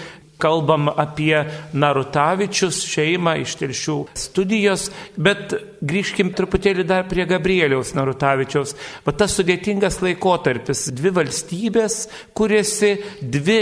[0.42, 1.37] kalbam apie
[1.78, 8.74] Narutavičius šeimą iš telšių studijos, bet grįžkim truputėlį dar prie Gabrieliaus Narutavičiaus.
[9.07, 12.02] Va tas sudėtingas laikotarpis, dvi valstybės
[12.35, 13.61] kuriasi, dvi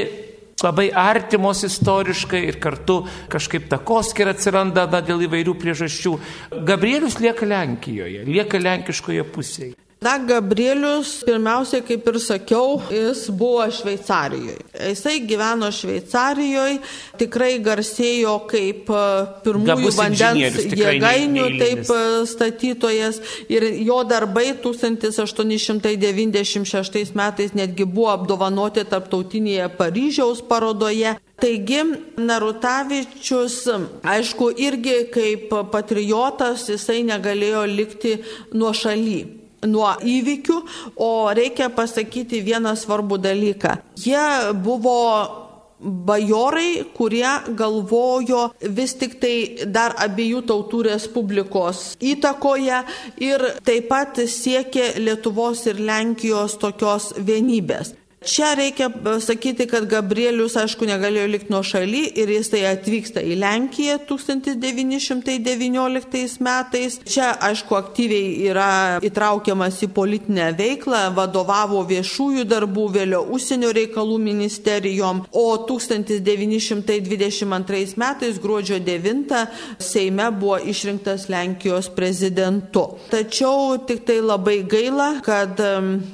[0.65, 3.01] labai artimos istoriškai ir kartu
[3.33, 6.17] kažkaip takoskira atsiranda na, dėl įvairių priežasčių.
[6.69, 9.77] Gabrielius lieka Lenkijoje, lieka lenkiškoje pusėje.
[10.01, 14.65] Na, Gabrielius, pirmiausiai, kaip ir sakiau, jis buvo Šveicarijoje.
[14.89, 16.81] Jisai gyveno Šveicarijoje,
[17.21, 23.21] tikrai garsėjo kaip e, pirmųjų vandens jėgainių taip e, statytojas
[23.53, 31.13] ir jo darbai 1896 metais netgi buvo apdovanoti tarptautinėje Paryžiaus parodoje.
[31.41, 31.81] Taigi
[32.21, 33.69] Narutavičius,
[34.17, 38.13] aišku, irgi kaip patriotas jisai negalėjo likti
[38.57, 40.57] nuo šaly nuo įvykių,
[40.97, 43.77] o reikia pasakyti vieną svarbų dalyką.
[44.01, 44.25] Jie
[44.65, 44.99] buvo
[45.81, 52.83] bajorai, kurie galvojo vis tik tai dar abiejų tautų respublikos įtakoje
[53.25, 57.95] ir taip pat siekė Lietuvos ir Lenkijos tokios vienybės.
[58.21, 63.97] Čia reikia sakyti, kad Gabrielius, aišku, negalėjo likti nuo šaly ir jisai atvyksta į Lenkiją
[64.11, 67.01] 1919 metais.
[67.09, 75.25] Čia, aišku, aktyviai yra įtraukiamas į politinę veiklą, vadovavo viešųjų darbų, vėliau užsienio reikalų ministerijom,
[75.33, 79.33] o 1922 metais gruodžio 9
[79.81, 83.01] Seime buvo išrinktas Lenkijos prezidentu.
[83.09, 85.57] Tačiau tik tai labai gaila, kad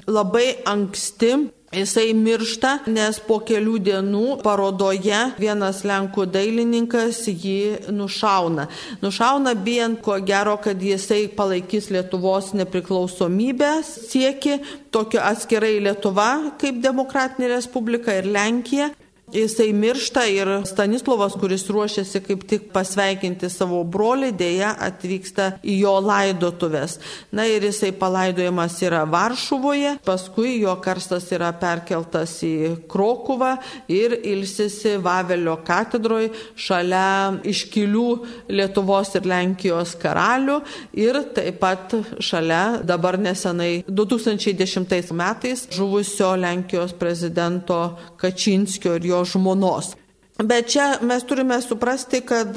[0.07, 8.69] labai anksti Jisai miršta, nes po kelių dienų parodoje vienas Lenkų dailininkas jį nušauna.
[9.03, 14.61] Nušauna bijant, ko gero, kad jisai palaikys Lietuvos nepriklausomybę, sieki
[14.95, 16.31] tokio atskirai Lietuva
[16.63, 18.93] kaip demokratinė respublika ir Lenkija.
[19.35, 25.95] Jisai miršta ir Stanislavas, kuris ruošiasi kaip tik pasveikinti savo brolį, dėja atvyksta į jo
[25.99, 27.01] laidotuvės.
[27.35, 32.53] Na ir jisai palaidojamas yra Varšuvoje, paskui jo karstas yra perkeltas į
[32.87, 33.57] Krokuvą
[33.91, 38.07] ir ilsisi Vavelio katedroje šalia iškilių
[38.55, 40.61] Lietuvos ir Lenkijos karalių
[41.03, 47.83] ir taip pat šalia dabar nesenai 2010 metais žuvusio Lenkijos prezidento
[48.23, 49.95] Kačinskio ir jo jo žmonos.
[50.37, 52.53] Bet čia mes turime suprasti, kad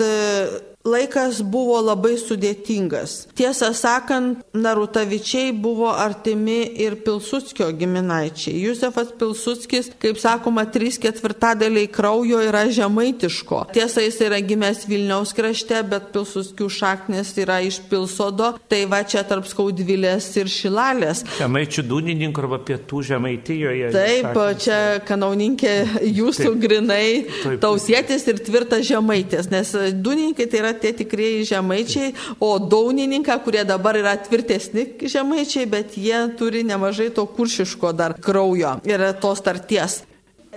[0.89, 3.28] laikas buvo labai sudėtingas.
[3.38, 8.58] Tiesą sakant, Narutavičiai buvo artimi ir Pilsudskio giminaičiai.
[8.63, 13.63] Jusefas Pilsudskis, kaip sakoma, 3 ketvirtadaliai kraujo yra žemaitiško.
[13.75, 19.23] Tiesa, jis yra gimęs Vilniaus krašte, bet Pilsudskių šaknis yra iš Pilsodo, tai va čia
[19.28, 21.23] tarp Skaudvilės ir Šilalės.
[21.39, 23.91] Žemaičių dūnininkų arba pietų Žemaitijoje.
[23.95, 24.63] Taip, šaknis.
[24.65, 25.75] čia kanauninkė
[26.19, 26.60] jūsų Taip.
[26.63, 27.06] grinai
[27.43, 27.60] Taip.
[27.63, 33.98] tausietis ir tvirtas žemaitis, nes dūnininkai tai yra tie tikrieji žemaičiai, o daunininką, kurie dabar
[34.00, 40.02] yra tvirtesni žemaičiai, bet jie turi nemažai to kuršiško dar kraujo ir tos tarties.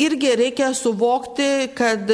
[0.01, 2.09] Irgi reikia suvokti, kad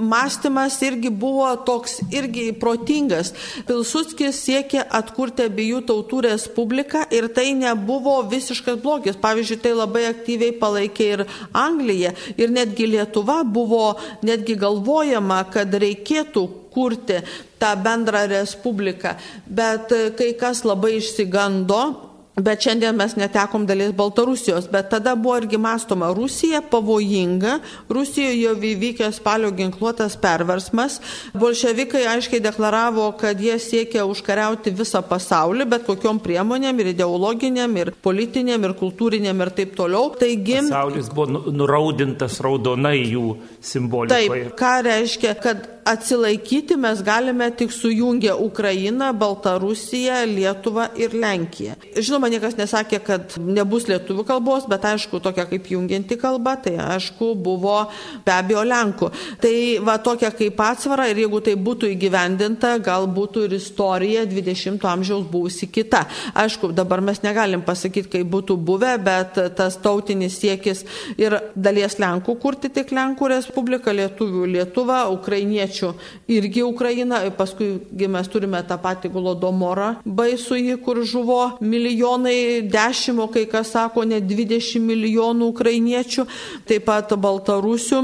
[0.00, 3.32] mąstymas irgi buvo toks irgi protingas.
[3.68, 9.18] Pilsudskis siekė atkurti abiejų tautų respubliką ir tai nebuvo visiškas blogis.
[9.20, 16.46] Pavyzdžiui, tai labai aktyviai palaikė ir Anglija ir netgi Lietuva buvo netgi galvojama, kad reikėtų
[16.74, 17.22] kurti
[17.58, 19.16] tą bendrą respubliką.
[19.46, 22.07] Bet kai kas labai išsigando,
[22.38, 27.58] Bet šiandien mes netekom dalies Baltarusijos, bet tada buvo irgi mąstoma, Rusija pavojinga,
[27.90, 31.00] Rusijoje jau įvykė spalio ginkluotas perversmas,
[31.34, 37.90] bolševikai aiškiai deklaravo, kad jie siekia užkariauti visą pasaulį, bet kokiom priemonėm ir ideologiniam, ir
[38.06, 40.12] politiniam, ir kultūriniam, ir taip toliau.
[40.20, 44.46] Taigi, pasaulis buvo nu, nuraudintas raudonai jų simbolikoje.
[44.46, 51.76] Taip, ką reiškia, kad atsilaikyti mes galime tik sujungę Ukrainą, Baltarusiją, Lietuvą ir Lenkiją.
[51.96, 57.32] Žinoma, niekas nesakė, kad nebus lietuvių kalbos, bet aišku, tokia kaip jungianti kalba, tai aišku,
[57.34, 57.78] buvo
[58.26, 59.10] be abejo Lenkų.
[59.40, 59.54] Tai
[59.86, 65.24] va tokia kaip atsvara ir jeigu tai būtų įgyvendinta, gal būtų ir istorija 20-ojo amžiaus
[65.32, 66.04] buvusi kita.
[66.36, 70.84] Aišku, dabar mes negalim pasakyti, kaip būtų buvę, bet tas tautinis siekis
[71.16, 75.94] ir dalies Lenkų kurti tik Lenkų Respubliką, lietuvių Lietuvą, ukrainiečių ukrainiečių
[76.28, 83.46] irgi Ukraina, paskui mes turime tą patį Golodomorą baisų jį, kur žuvo milijonai, dešimt, kai
[83.46, 86.26] kas sako, net 20 milijonų ukrainiečių,
[86.66, 88.02] taip pat baltarusių.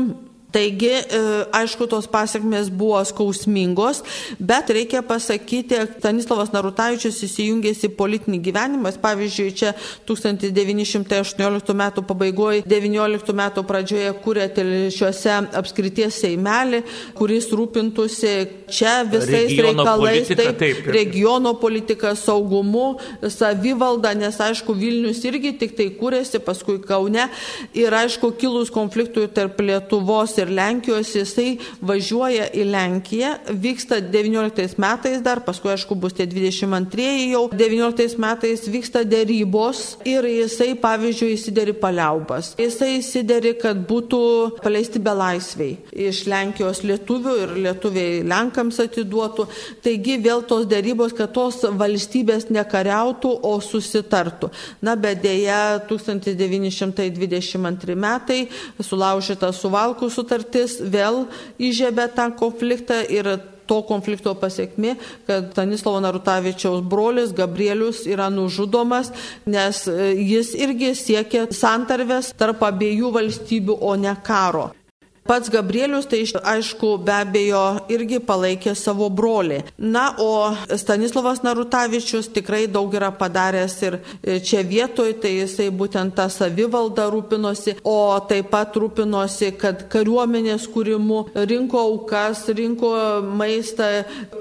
[0.54, 4.04] Taigi, e, aišku, tos pasiekmes buvo skausmingos,
[4.38, 9.72] bet reikia pasakyti, Stanislavas Narutavičius įsijungęs į politinį gyvenimą, pavyzdžiui, čia
[10.06, 16.84] 1918 metų pabaigoje, 19 metų pradžioje kūrė telšiuose apskrities seimelį,
[17.18, 18.34] kuris rūpintųsi
[18.70, 22.86] čia visais regiono reikalais, politika, taip, taip, regiono politika, saugumu,
[23.26, 27.26] savivalda, nes aišku, Vilnius irgi tik tai kūrėsi, paskui Kaune.
[27.74, 33.32] Ir aišku, kilus konfliktui tarp Lietuvos ir ir Lenkijos, jisai važiuoja į Lenkiją,
[33.64, 40.22] vyksta 19 metais dar, paskui aišku bus tie 22 jau, 19 metais vyksta dėrybos ir
[40.28, 42.54] jisai pavyzdžiui įsideri paliaubas.
[42.60, 44.20] Jisai įsideri, kad būtų
[44.64, 49.42] paleisti belaisviai iš Lenkijos lietuvių ir lietuviai Lenkams atiduotų.
[49.84, 54.50] Taigi vėl tos dėrybos, kad tos valstybės nekariautų, o susitartų.
[54.84, 58.48] Na, bet dėja 1922 metai
[58.82, 61.26] sulaužyta suvalkų sutartis sutartis vėl
[61.58, 69.10] įžiebė tą konfliktą ir to konflikto pasiekmi, kad Stanislovo Narutavičiaus brolis Gabrielius yra nužudomas,
[69.46, 74.74] nes e, jis irgi siekia santarvės tarp abiejų valstybių, o ne karo.
[75.24, 79.62] Pats Gabrielius, tai aišku, be abejo, irgi palaikė savo brolį.
[79.80, 83.96] Na, o Stanislavas Narutavičius tikrai daug yra padaręs ir
[84.44, 87.96] čia vietoj, tai jisai būtent tą savivaldą rūpinosi, o
[88.28, 92.92] taip pat rūpinosi, kad kariuomenės kūrimu rinko aukas, rinko
[93.24, 93.88] maistą,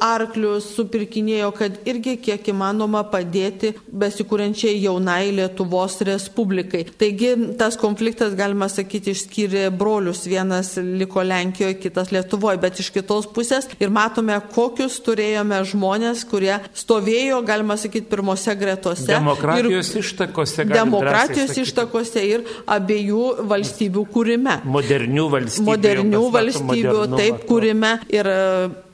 [0.04, 6.84] arklius, supirkinėjo, kad irgi kiek įmanoma padėti besikūrenčiai jaunai Lietuvos Respublikai.
[7.00, 10.28] Taigi tas konfliktas, galima sakyti, išskyrė brolius.
[10.28, 16.56] Vienas liko Lenkijoje, kitas Lietuvoje, bet iš kitos pusės ir matome, kokius turėjome žmonės, kurie
[16.78, 19.12] stovėjo, galima sakyti, pirmose gretose.
[19.12, 20.68] Demokratijos ištakose.
[20.72, 24.60] Demokratijos ištakose ir abiejų valstybių kūrime.
[24.64, 25.70] Modernių valstybių.
[25.70, 27.96] Modernių valstybių, taip, kūrime.
[28.14, 28.30] Ir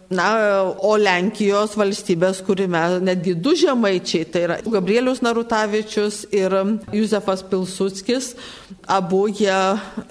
[0.09, 0.25] Na,
[0.81, 6.55] o Lenkijos valstybės, kurime netgi du žemaičiai, tai yra Gabrielius Narutavičius ir
[6.95, 8.31] Juzefas Pilsudskis,
[8.89, 9.53] abu jie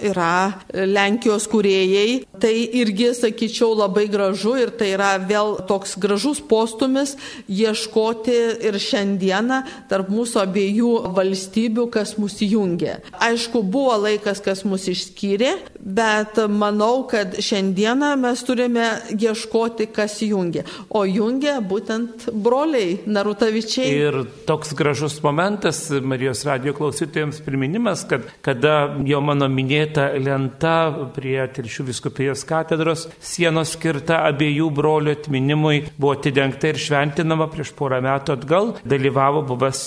[0.07, 2.21] yra Lenkijos kuriejai.
[2.39, 7.17] Tai irgi, sakyčiau, labai gražu ir tai yra vėl toks gražus postumis
[7.51, 8.37] ieškoti
[8.69, 9.59] ir šiandieną
[9.91, 13.01] tarp mūsų abiejų valstybių, kas mus jungia.
[13.19, 20.65] Aišku, buvo laikas, kas mus išskyrė, bet manau, kad šiandieną mes turime ieškoti kas jungia.
[20.89, 23.89] O jungia būtent broliai Narutavičiai.
[23.89, 28.75] Ir toks gražus momentas Marijos radio klausytojams priminimas, kad kada
[29.07, 30.75] jo mano minėta lenta
[31.15, 38.01] prie Telšių viskupijos katedros sienos skirta abiejų brolių atminimui buvo atidengta ir šventinama prieš porą
[38.03, 39.83] metų atgal, dalyvavo buvęs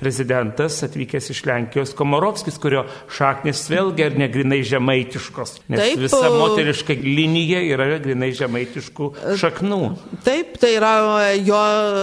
[0.00, 5.56] prezidentas atvykęs iš Lenkijos Komorovskis, kurio šaknis vėlgi ar negrinai žemaitiškos.
[5.72, 9.10] Nes Taip, visa moteriška linija yra grinai žemaitiškų
[9.44, 9.80] šaknų.
[10.24, 10.94] Taip, tai yra
[11.36, 11.60] jo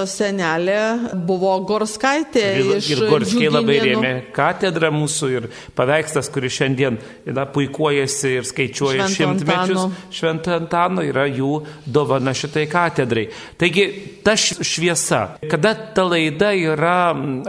[0.10, 0.80] senelė
[1.28, 2.46] buvo Gorskaitė.
[2.62, 9.08] Ir, ir Gorskiai labai rėmė katedrą mūsų ir paveikslas, kuris šiandien na, puikuojasi ir skaičiuoja
[9.08, 10.10] Švento šimtmečius Antano.
[10.14, 11.54] Šventą Antano, yra jų
[11.86, 13.28] dovana šitai katedrai.
[13.62, 13.88] Taigi
[14.26, 17.00] ta šviesa, kada ta laida yra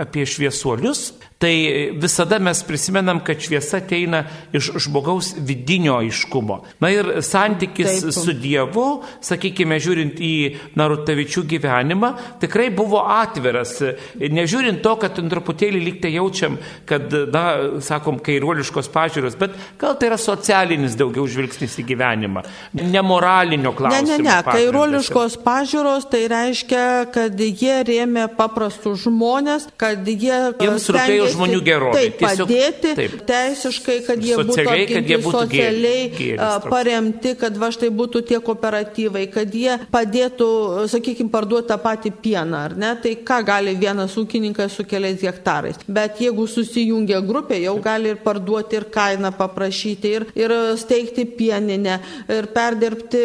[0.03, 1.11] apie šviesuolius,
[1.43, 4.23] tai visada mes prisimenam, kad šviesa ateina
[4.55, 6.61] iš žmogaus vidinio aiškumo.
[6.81, 8.15] Na ir santykis Taip.
[8.15, 8.87] su Dievu,
[9.25, 10.35] sakykime, žiūrint į
[10.79, 12.13] Narutavičių gyvenimą,
[12.43, 13.75] tikrai buvo atviras.
[14.23, 17.45] Nežiūrint to, kad truputėlį liktai jaučiam, kad, na,
[17.83, 22.45] sakom, kairuoliškos pažiūros, bet gal tai yra socialinis daugiau žvilgsnis į gyvenimą,
[22.79, 24.13] nemoralinio klausimo.
[24.13, 30.39] Ne, ne, ne, kairuoliškos pažiūros tai reiškia, kad jie rėmė paprastus žmonės, kad jie...
[30.63, 31.95] Jiems rūpėjo žmonių gerovė.
[31.99, 33.17] Taip, Tiesiog- padėti taip.
[33.29, 36.69] teisiškai, kad jie būtų Socialiai, kad apginti jie būtų socialiai toks.
[36.71, 40.49] paremti, kad va štai būtų tie kooperatyvai, kad jie padėtų,
[40.93, 42.93] sakykime, parduoti tą patį pieną, ar ne?
[43.03, 45.77] Tai ką gali vienas ūkininkas su keliais hektarais.
[45.89, 51.99] Bet jeigu susijungia grupė, jau gali ir parduoti ir kainą paprašyti, ir, ir steigti pieninę,
[52.29, 53.23] ir perdirbti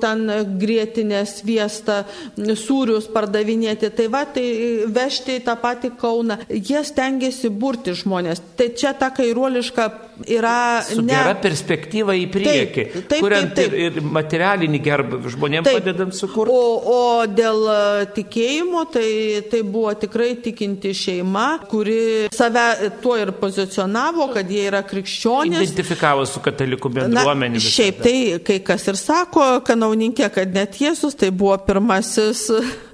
[0.00, 0.26] ten
[0.60, 2.04] grėtinę, sviestą,
[2.36, 3.90] sūrius pardavinėti.
[3.94, 4.46] Tai va, tai
[4.86, 6.36] vežti į tą patį Kauną.
[6.48, 8.40] Jie stengiasi burti žmonės.
[8.58, 9.86] Tai čia ta kairuoliška
[10.26, 11.12] yra Su ne.
[11.12, 13.98] gera perspektyva į priekį, Taip, taip, kuriant taip, taip.
[13.98, 15.78] Ir, materialinį gerbą žmonėms Taip.
[15.78, 16.54] padedant sukurti.
[16.54, 17.78] O, o dėl e,
[18.16, 19.06] tikėjimo, tai,
[19.50, 25.62] tai buvo tikrai tikinti šeima, kuri save tuo ir pozicionavo, kad jie yra krikščionys.
[25.62, 27.62] Identifikavo su katalikų bendruomenė.
[27.62, 32.48] šiaip tai, kai kas ir sako, kanauninkė, kad net Jėzus tai buvo pirmasis,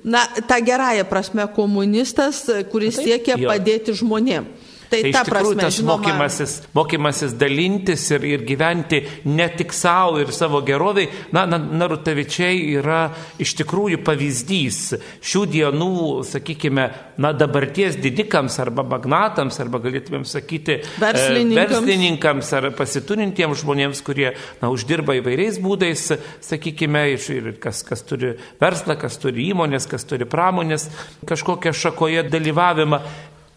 [0.05, 3.48] na, ta gerąją prasme komunistas, kuris Taip, siekė jo.
[3.48, 4.63] padėti žmonėms.
[4.95, 9.74] Tai, Tai iš tikrųjų prasme, tas žinoma, mokymasis, mokymasis dalintis ir, ir gyventi ne tik
[9.74, 13.01] savo ir savo geroviai, na, na Narutavičiai yra
[13.42, 14.80] iš tikrųjų pavyzdys
[15.24, 15.90] šių dienų,
[16.28, 16.86] sakykime,
[17.18, 21.74] na dabarties didikams arba magnatams, arba galėtumėm sakyti e, Verslininkams.
[21.74, 24.30] verslininkams ar pasiturintiems žmonėms, kurie
[24.62, 26.07] na, uždirba įvairiais būdais,
[26.45, 30.90] sakykime, iš, ir kas, kas turi verslą, kas turi įmonės, kas turi pramonės,
[31.26, 33.03] kažkokią šakoje dalyvavimą.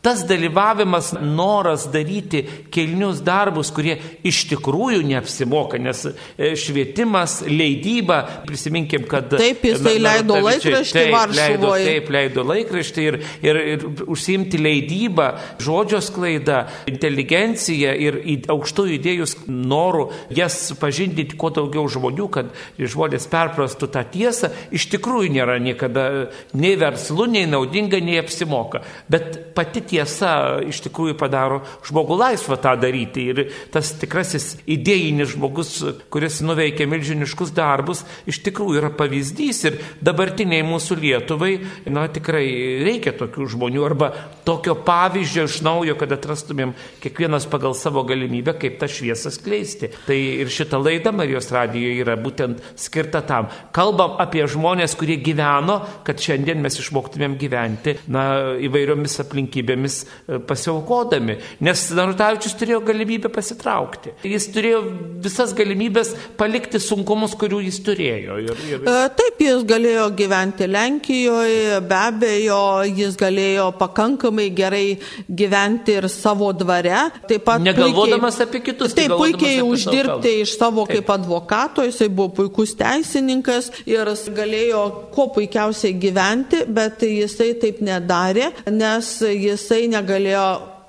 [0.08, 9.04] Tas dalyvavimas, noras daryti kilnius darbus, kurie iš tikrųjų neapsimoka, nes e, švietimas, leidyba, prisiminkim,
[9.12, 9.34] kad...
[9.36, 11.90] Taip, jisai na- leido Narutavičiai- laikraštį leido, Varšuvoje.
[11.90, 15.28] taip, leido laikraštį ir, ir, ir užsiimti leidybą,
[15.68, 16.62] žodžio sklaidą,
[16.94, 18.20] inteligenciją ir
[18.56, 20.08] aukštų idėjus norų
[20.40, 26.08] jas pažindyti kuo daugiau žmonių, kad žmonės perprastų tą tiesą, iš tikrųjų nėra niekada
[26.56, 28.86] nei verslu, nei naudinga, nei apsimoka.
[29.12, 33.28] Bet pati tiesa tiesa iš tikrųjų padaro žmogų laisvą tą daryti.
[33.32, 33.42] Ir
[33.74, 35.74] tas tikrasis idėjinis žmogus,
[36.14, 39.64] kuris nuveikia milžiniškus darbus, iš tikrųjų yra pavyzdys.
[39.70, 41.54] Ir dabartiniai mūsų Lietuvai,
[41.90, 42.46] na tikrai
[42.86, 44.12] reikia tokių žmonių arba
[44.48, 49.92] tokio pavyzdžio iš naujo, kad atrastumėm kiekvienas pagal savo galimybę, kaip tą šviesą skleisti.
[50.08, 53.50] Tai ir šita laida Marijos radijoje yra būtent skirta tam.
[53.76, 58.28] Kalbam apie žmonės, kurie gyveno, kad šiandien mes išmoktumėm gyventi na,
[58.68, 61.38] įvairiomis aplinkybėmis e, pasiaukodami.
[61.66, 64.16] Nes Narutavičius turėjo galimybę pasitraukti.
[64.28, 64.82] Jis turėjo
[65.24, 68.40] visas galimybės palikti sunkumus, kurių jis turėjo.
[68.44, 68.84] Ir, ir...
[68.84, 74.86] E, taip, jis galėjo gyventi Lenkijoje, be abejo, jis galėjo pakankamai gerai
[75.30, 77.08] gyventi ir savo dvare.
[77.30, 78.96] Taip pat Negalvodamas puikiai, apie kitus.
[78.98, 81.02] Taip, puikiai uždirbti iš savo taip.
[81.02, 84.08] kaip advokato, jisai buvo puikus teisininkas ir
[84.38, 89.10] galėjo kuo puikiausiai gyventi, bet jisai taip nedarė, nes
[89.68, 90.48] jisai negalėjo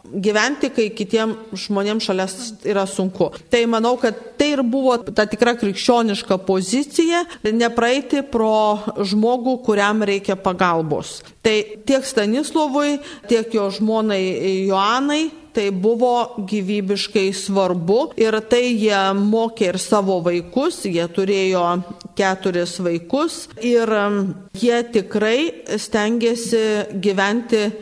[0.09, 2.25] gyventi, kai kitiems žmonėms šalia
[2.71, 3.29] yra sunku.
[3.53, 7.25] Tai manau, kad tai ir buvo ta tikra krikščioniška pozicija-
[7.63, 11.23] nepraeiti pro žmogų, kuriam reikia pagalbos.
[11.43, 19.73] Tai tiek Stanislovui, tiek jo žmonai Joanai tai buvo gyvybiškai svarbu ir tai jie mokė
[19.73, 21.83] ir savo vaikus, jie turėjo
[22.15, 26.63] keturis vaikus ir um, jie tikrai stengiasi
[27.03, 27.73] gyventi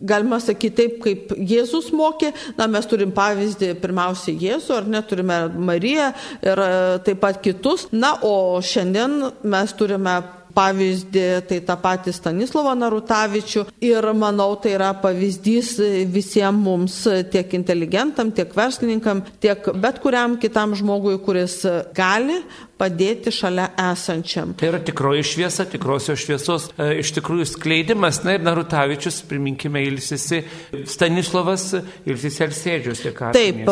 [0.00, 2.32] galima sakyti taip, kaip Jėzus mokė.
[2.58, 6.10] Na, mes turim pavyzdį pirmiausia Jėzų, ar ne, turime Mariją
[6.44, 6.72] ir e,
[7.06, 7.88] taip pat kitus.
[7.92, 10.18] Na, o šiandien mes turime
[10.56, 15.76] pavyzdį, tai tą patį Stanislavą Narutavičių ir manau, tai yra pavyzdys
[16.12, 17.00] visiems mums,
[17.32, 21.60] tiek inteligentam, tiek verslininkam, tiek bet kuriam kitam žmogui, kuris
[21.96, 22.40] gali
[22.76, 24.52] padėti šalia esančiam.
[24.58, 28.22] Tai yra tikroji šviesa, tikrosios šviesos e, iš tikrųjų skleidimas.
[28.26, 30.38] Na ir Narutavičius, priminkime, ilsisi
[30.88, 31.74] Stanislavas,
[32.08, 32.98] ilsisi Elsėdžius.
[33.36, 33.66] Taip, e,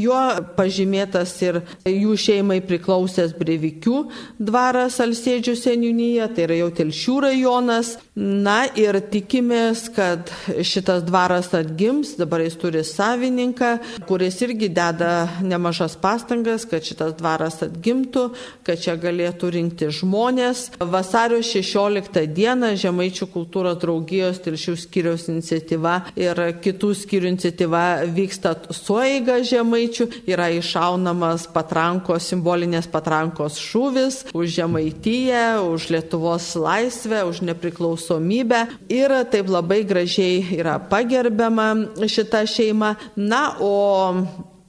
[0.00, 0.22] juo
[0.56, 4.10] pažymėtas ir jų šeimai priklausęs Brevikių
[4.40, 7.88] dvaras Alsėdžių seniūnyje, tai yra jau Telšių rajonas.
[8.14, 10.28] Na ir tikimės, kad
[10.62, 13.72] šitas dvaras atgims, dabar jis turi savininką,
[14.06, 18.28] kuris irgi deda nemažas pastangas, kad šitas dvaras atgimtų,
[18.62, 20.68] kad čia galėtų rinkti žmonės.
[20.78, 27.82] Vasario 16 dieną Žemaičių kultūros draugijos Tilšių skyriaus iniciatyva ir kitų skyrių iniciatyva
[28.14, 37.42] vyksta sueiga Žemaičių, yra išaunamas patrankos, simbolinės patrankos šūvis už Žemaityje, už Lietuvos laisvę, už
[37.50, 41.74] nepriklausomybę priklausomybę ir taip labai gražiai yra pagerbiama
[42.06, 42.94] šita šeima.
[43.16, 44.14] Na, o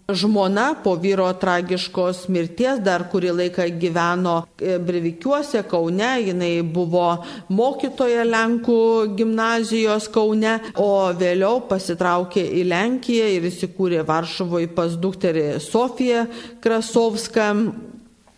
[0.07, 8.21] Žmona po vyro tragiškos mirties dar kurį laiką gyveno e, Brevikiuose, Kaune, jinai buvo mokytoja
[8.23, 16.27] Lenkų gimnazijos Kaune, o vėliau pasitraukė į Lenkiją ir įsikūrė Varšuvoje pas dukterį Sofiją
[16.61, 17.49] Krasovską.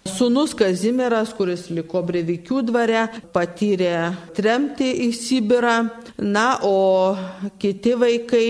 [0.08, 5.78] Sūnus Kazimieras, kuris liko Brevikių dvare, patyrė tremti į Sibirą,
[6.18, 7.16] na, o
[7.62, 8.48] kiti vaikai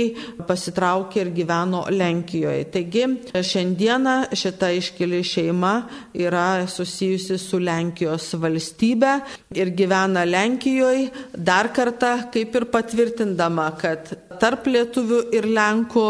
[0.48, 2.68] pasitraukė ir gyveno Lenkijoje.
[2.72, 3.06] Taigi
[3.36, 5.74] šiandieną šita iškili šeima
[6.16, 9.18] yra susijusi su Lenkijos valstybe
[9.58, 16.06] ir gyvena Lenkijoje dar kartą kaip ir patvirtindama, kad tarp lietuvių ir lenkų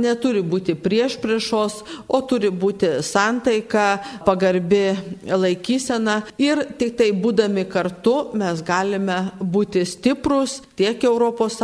[0.00, 6.22] neturi būti prieš priešos, o turi būti santaika, pagarbi laikysena.
[6.42, 11.58] Ir tik tai būdami kartu mes galime būti stiprus tiek ES,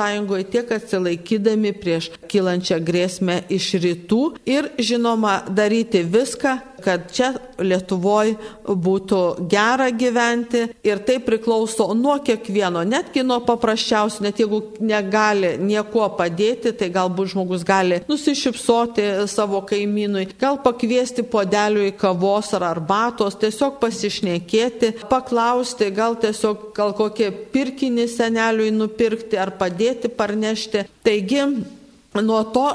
[0.52, 8.36] tiek atsilaikydami prieš kylančią grėsmę iš rytų ir žinoma daryti viską, kad čia Lietuvoje
[8.68, 16.06] būtų gera gyventi ir tai priklauso nuo kiekvieno, netgi nuo paprasčiausių, net jeigu negali niekuo
[16.18, 23.80] padėti, tai galbūt žmogus gali nusišypsoti savo kaimynui, gal pakviesti podeliui kavos ar arbatos, tiesiog
[23.82, 30.86] pasišnekėti, paklausti, gal tiesiog gal kokie pirkinį seneliui nupirkti ar padėti parnešti.
[31.06, 31.44] Taigi,
[32.22, 32.68] nuo to,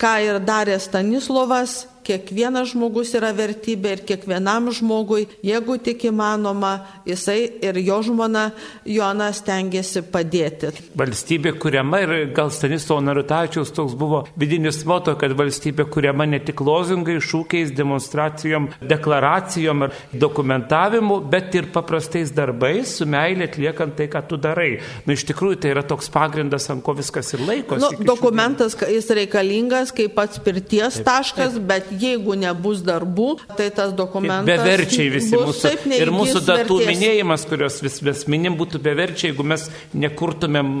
[0.00, 6.74] ką ir darė Stanislovas, kiekvienas žmogus yra vertybė ir kiekvienam žmogui, jeigu tik įmanoma,
[7.08, 8.44] jisai ir jo žmona
[8.88, 10.72] Joana stengiasi padėti.
[10.98, 16.60] Valstybė kuriama ir gal Stanislovo Narutačiaus toks buvo vidinis moto, kad valstybė kuriama ne tik
[16.64, 24.24] lozungai, šūkiais, demonstracijom, deklaracijom ar dokumentavimu, bet ir paprastais darbais, su meilė atliekant tai, ką
[24.28, 24.78] tu darai.
[25.06, 27.82] Nu, iš tikrųjų, tai yra toks pagrindas, ant ko viskas ir laikosi.
[27.84, 31.68] Nu, dokumentas, jis reikalingas kaip pats pirties taip, taškas, taip.
[31.70, 33.28] bet jeigu nebus darbų,
[33.58, 34.46] tai tas dokumentas.
[34.48, 35.72] Beverčiai visi mūsų.
[35.98, 36.90] Ir mūsų datų vertės.
[36.90, 40.72] minėjimas, kurios vis, vis minim, būtų beverčiai, jeigu mes nekurtumėm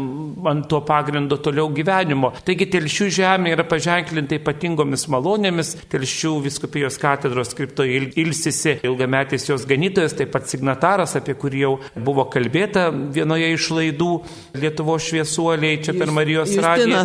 [0.50, 2.32] ant to pagrindo toliau gyvenimo.
[2.46, 5.74] Taigi telšių žemė yra paženklinta ypatingomis malonėmis.
[5.92, 12.26] Telšių viskupijos katedros skriptoje ilsisi ilgametis jos ganytojas, taip pat signataras, apie kurį jau buvo
[12.32, 14.12] kalbėta vienoje iš laidų
[14.54, 17.02] Lietuvo šviesuoliai čia per Marijos radiją.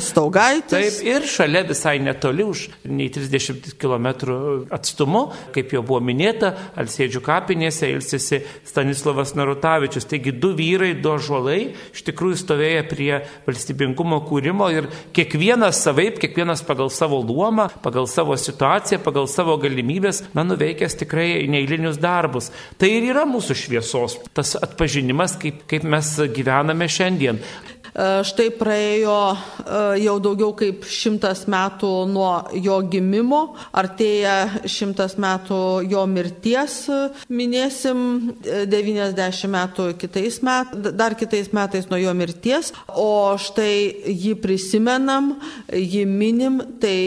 [0.69, 3.98] Taip, ir šalia visai netoli už nei 30 km
[4.73, 10.07] atstumu, kaip jau buvo minėta, Alsėdžių kapinėse ilsisi Stanislavas Narutavičius.
[10.09, 11.59] Taigi du vyrai, du žuolai
[11.93, 13.11] iš tikrųjų stovėjo prie
[13.47, 20.23] valstybingumo kūrimo ir kiekvienas savaip, kiekvienas pagal savo luomą, pagal savo situaciją, pagal savo galimybės,
[20.37, 22.51] na, nuveikęs tikrai neįlinius darbus.
[22.79, 27.41] Tai ir yra mūsų šviesos, tas atpažinimas, kaip, kaip mes gyvename šiandien.
[27.93, 29.37] E, štai praėjo e,
[30.03, 33.41] jau daugiau kaip šimtas metų nuo jo gimimo,
[33.73, 36.81] artėja šimtas metų jo mirties,
[37.29, 38.03] minėsim
[38.43, 43.73] 90 metų kitais metais, dar kitais metais nuo jo mirties, o štai
[44.09, 45.33] jį prisimenam,
[45.73, 46.99] jį minim, tai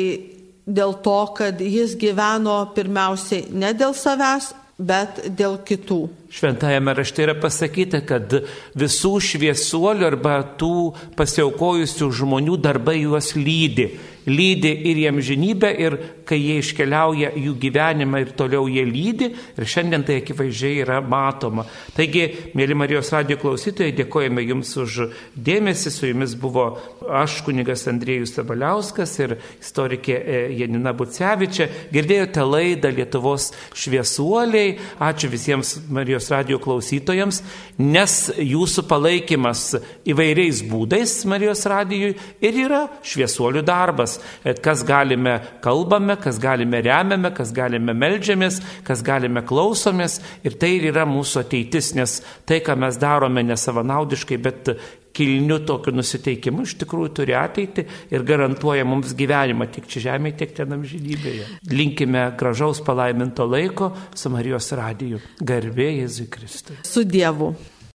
[0.66, 6.00] dėl to, kad jis gyveno pirmiausiai ne dėl savęs, bet dėl kitų.
[6.32, 8.32] Šventajame rašte yra pasakyta, kad
[8.78, 13.90] visų šviesuolių arba tų pasiaukojusių žmonių darbai juos lydi
[14.26, 15.96] lydi ir jiem žinybę, ir
[16.28, 21.64] kai jie iškeliauja jų gyvenimą ir toliau jie lydi, ir šiandien tai akivaizdžiai yra matoma.
[21.96, 24.98] Taigi, mėly Marijos radio klausytojai, dėkojame Jums už
[25.34, 26.66] dėmesį, su Jumis buvo
[27.10, 31.68] aš, kunigas Andrėjus Sabaliauskas ir istorikė e, Janina Bucevičia.
[31.92, 37.42] Girdėjote laidą Lietuvos šviesuoliai, ačiū visiems Marijos radio klausytojams,
[37.82, 39.66] nes jūsų palaikymas
[40.08, 47.32] įvairiais būdais Marijos radijui ir yra šviesuolių darbas Dievas, kas galime kalbame, kas galime remiame,
[47.34, 52.76] kas galime melžiamės, kas galime klausomės ir tai ir yra mūsų ateitis, nes tai, ką
[52.76, 54.74] mes darome nesavanaudiškai, bet
[55.12, 57.84] kilniu tokiu nusiteikimu iš tikrųjų turi ateitį
[58.14, 61.50] ir garantuoja mums gyvenimą tiek čia žemėje, tiek ten amžinybėje.
[61.68, 65.20] Linkime gražaus palaiminto laiko su Marijos radiju.
[65.44, 66.80] Garbė Jėzui Kristui.
[66.88, 67.52] Su Dievu.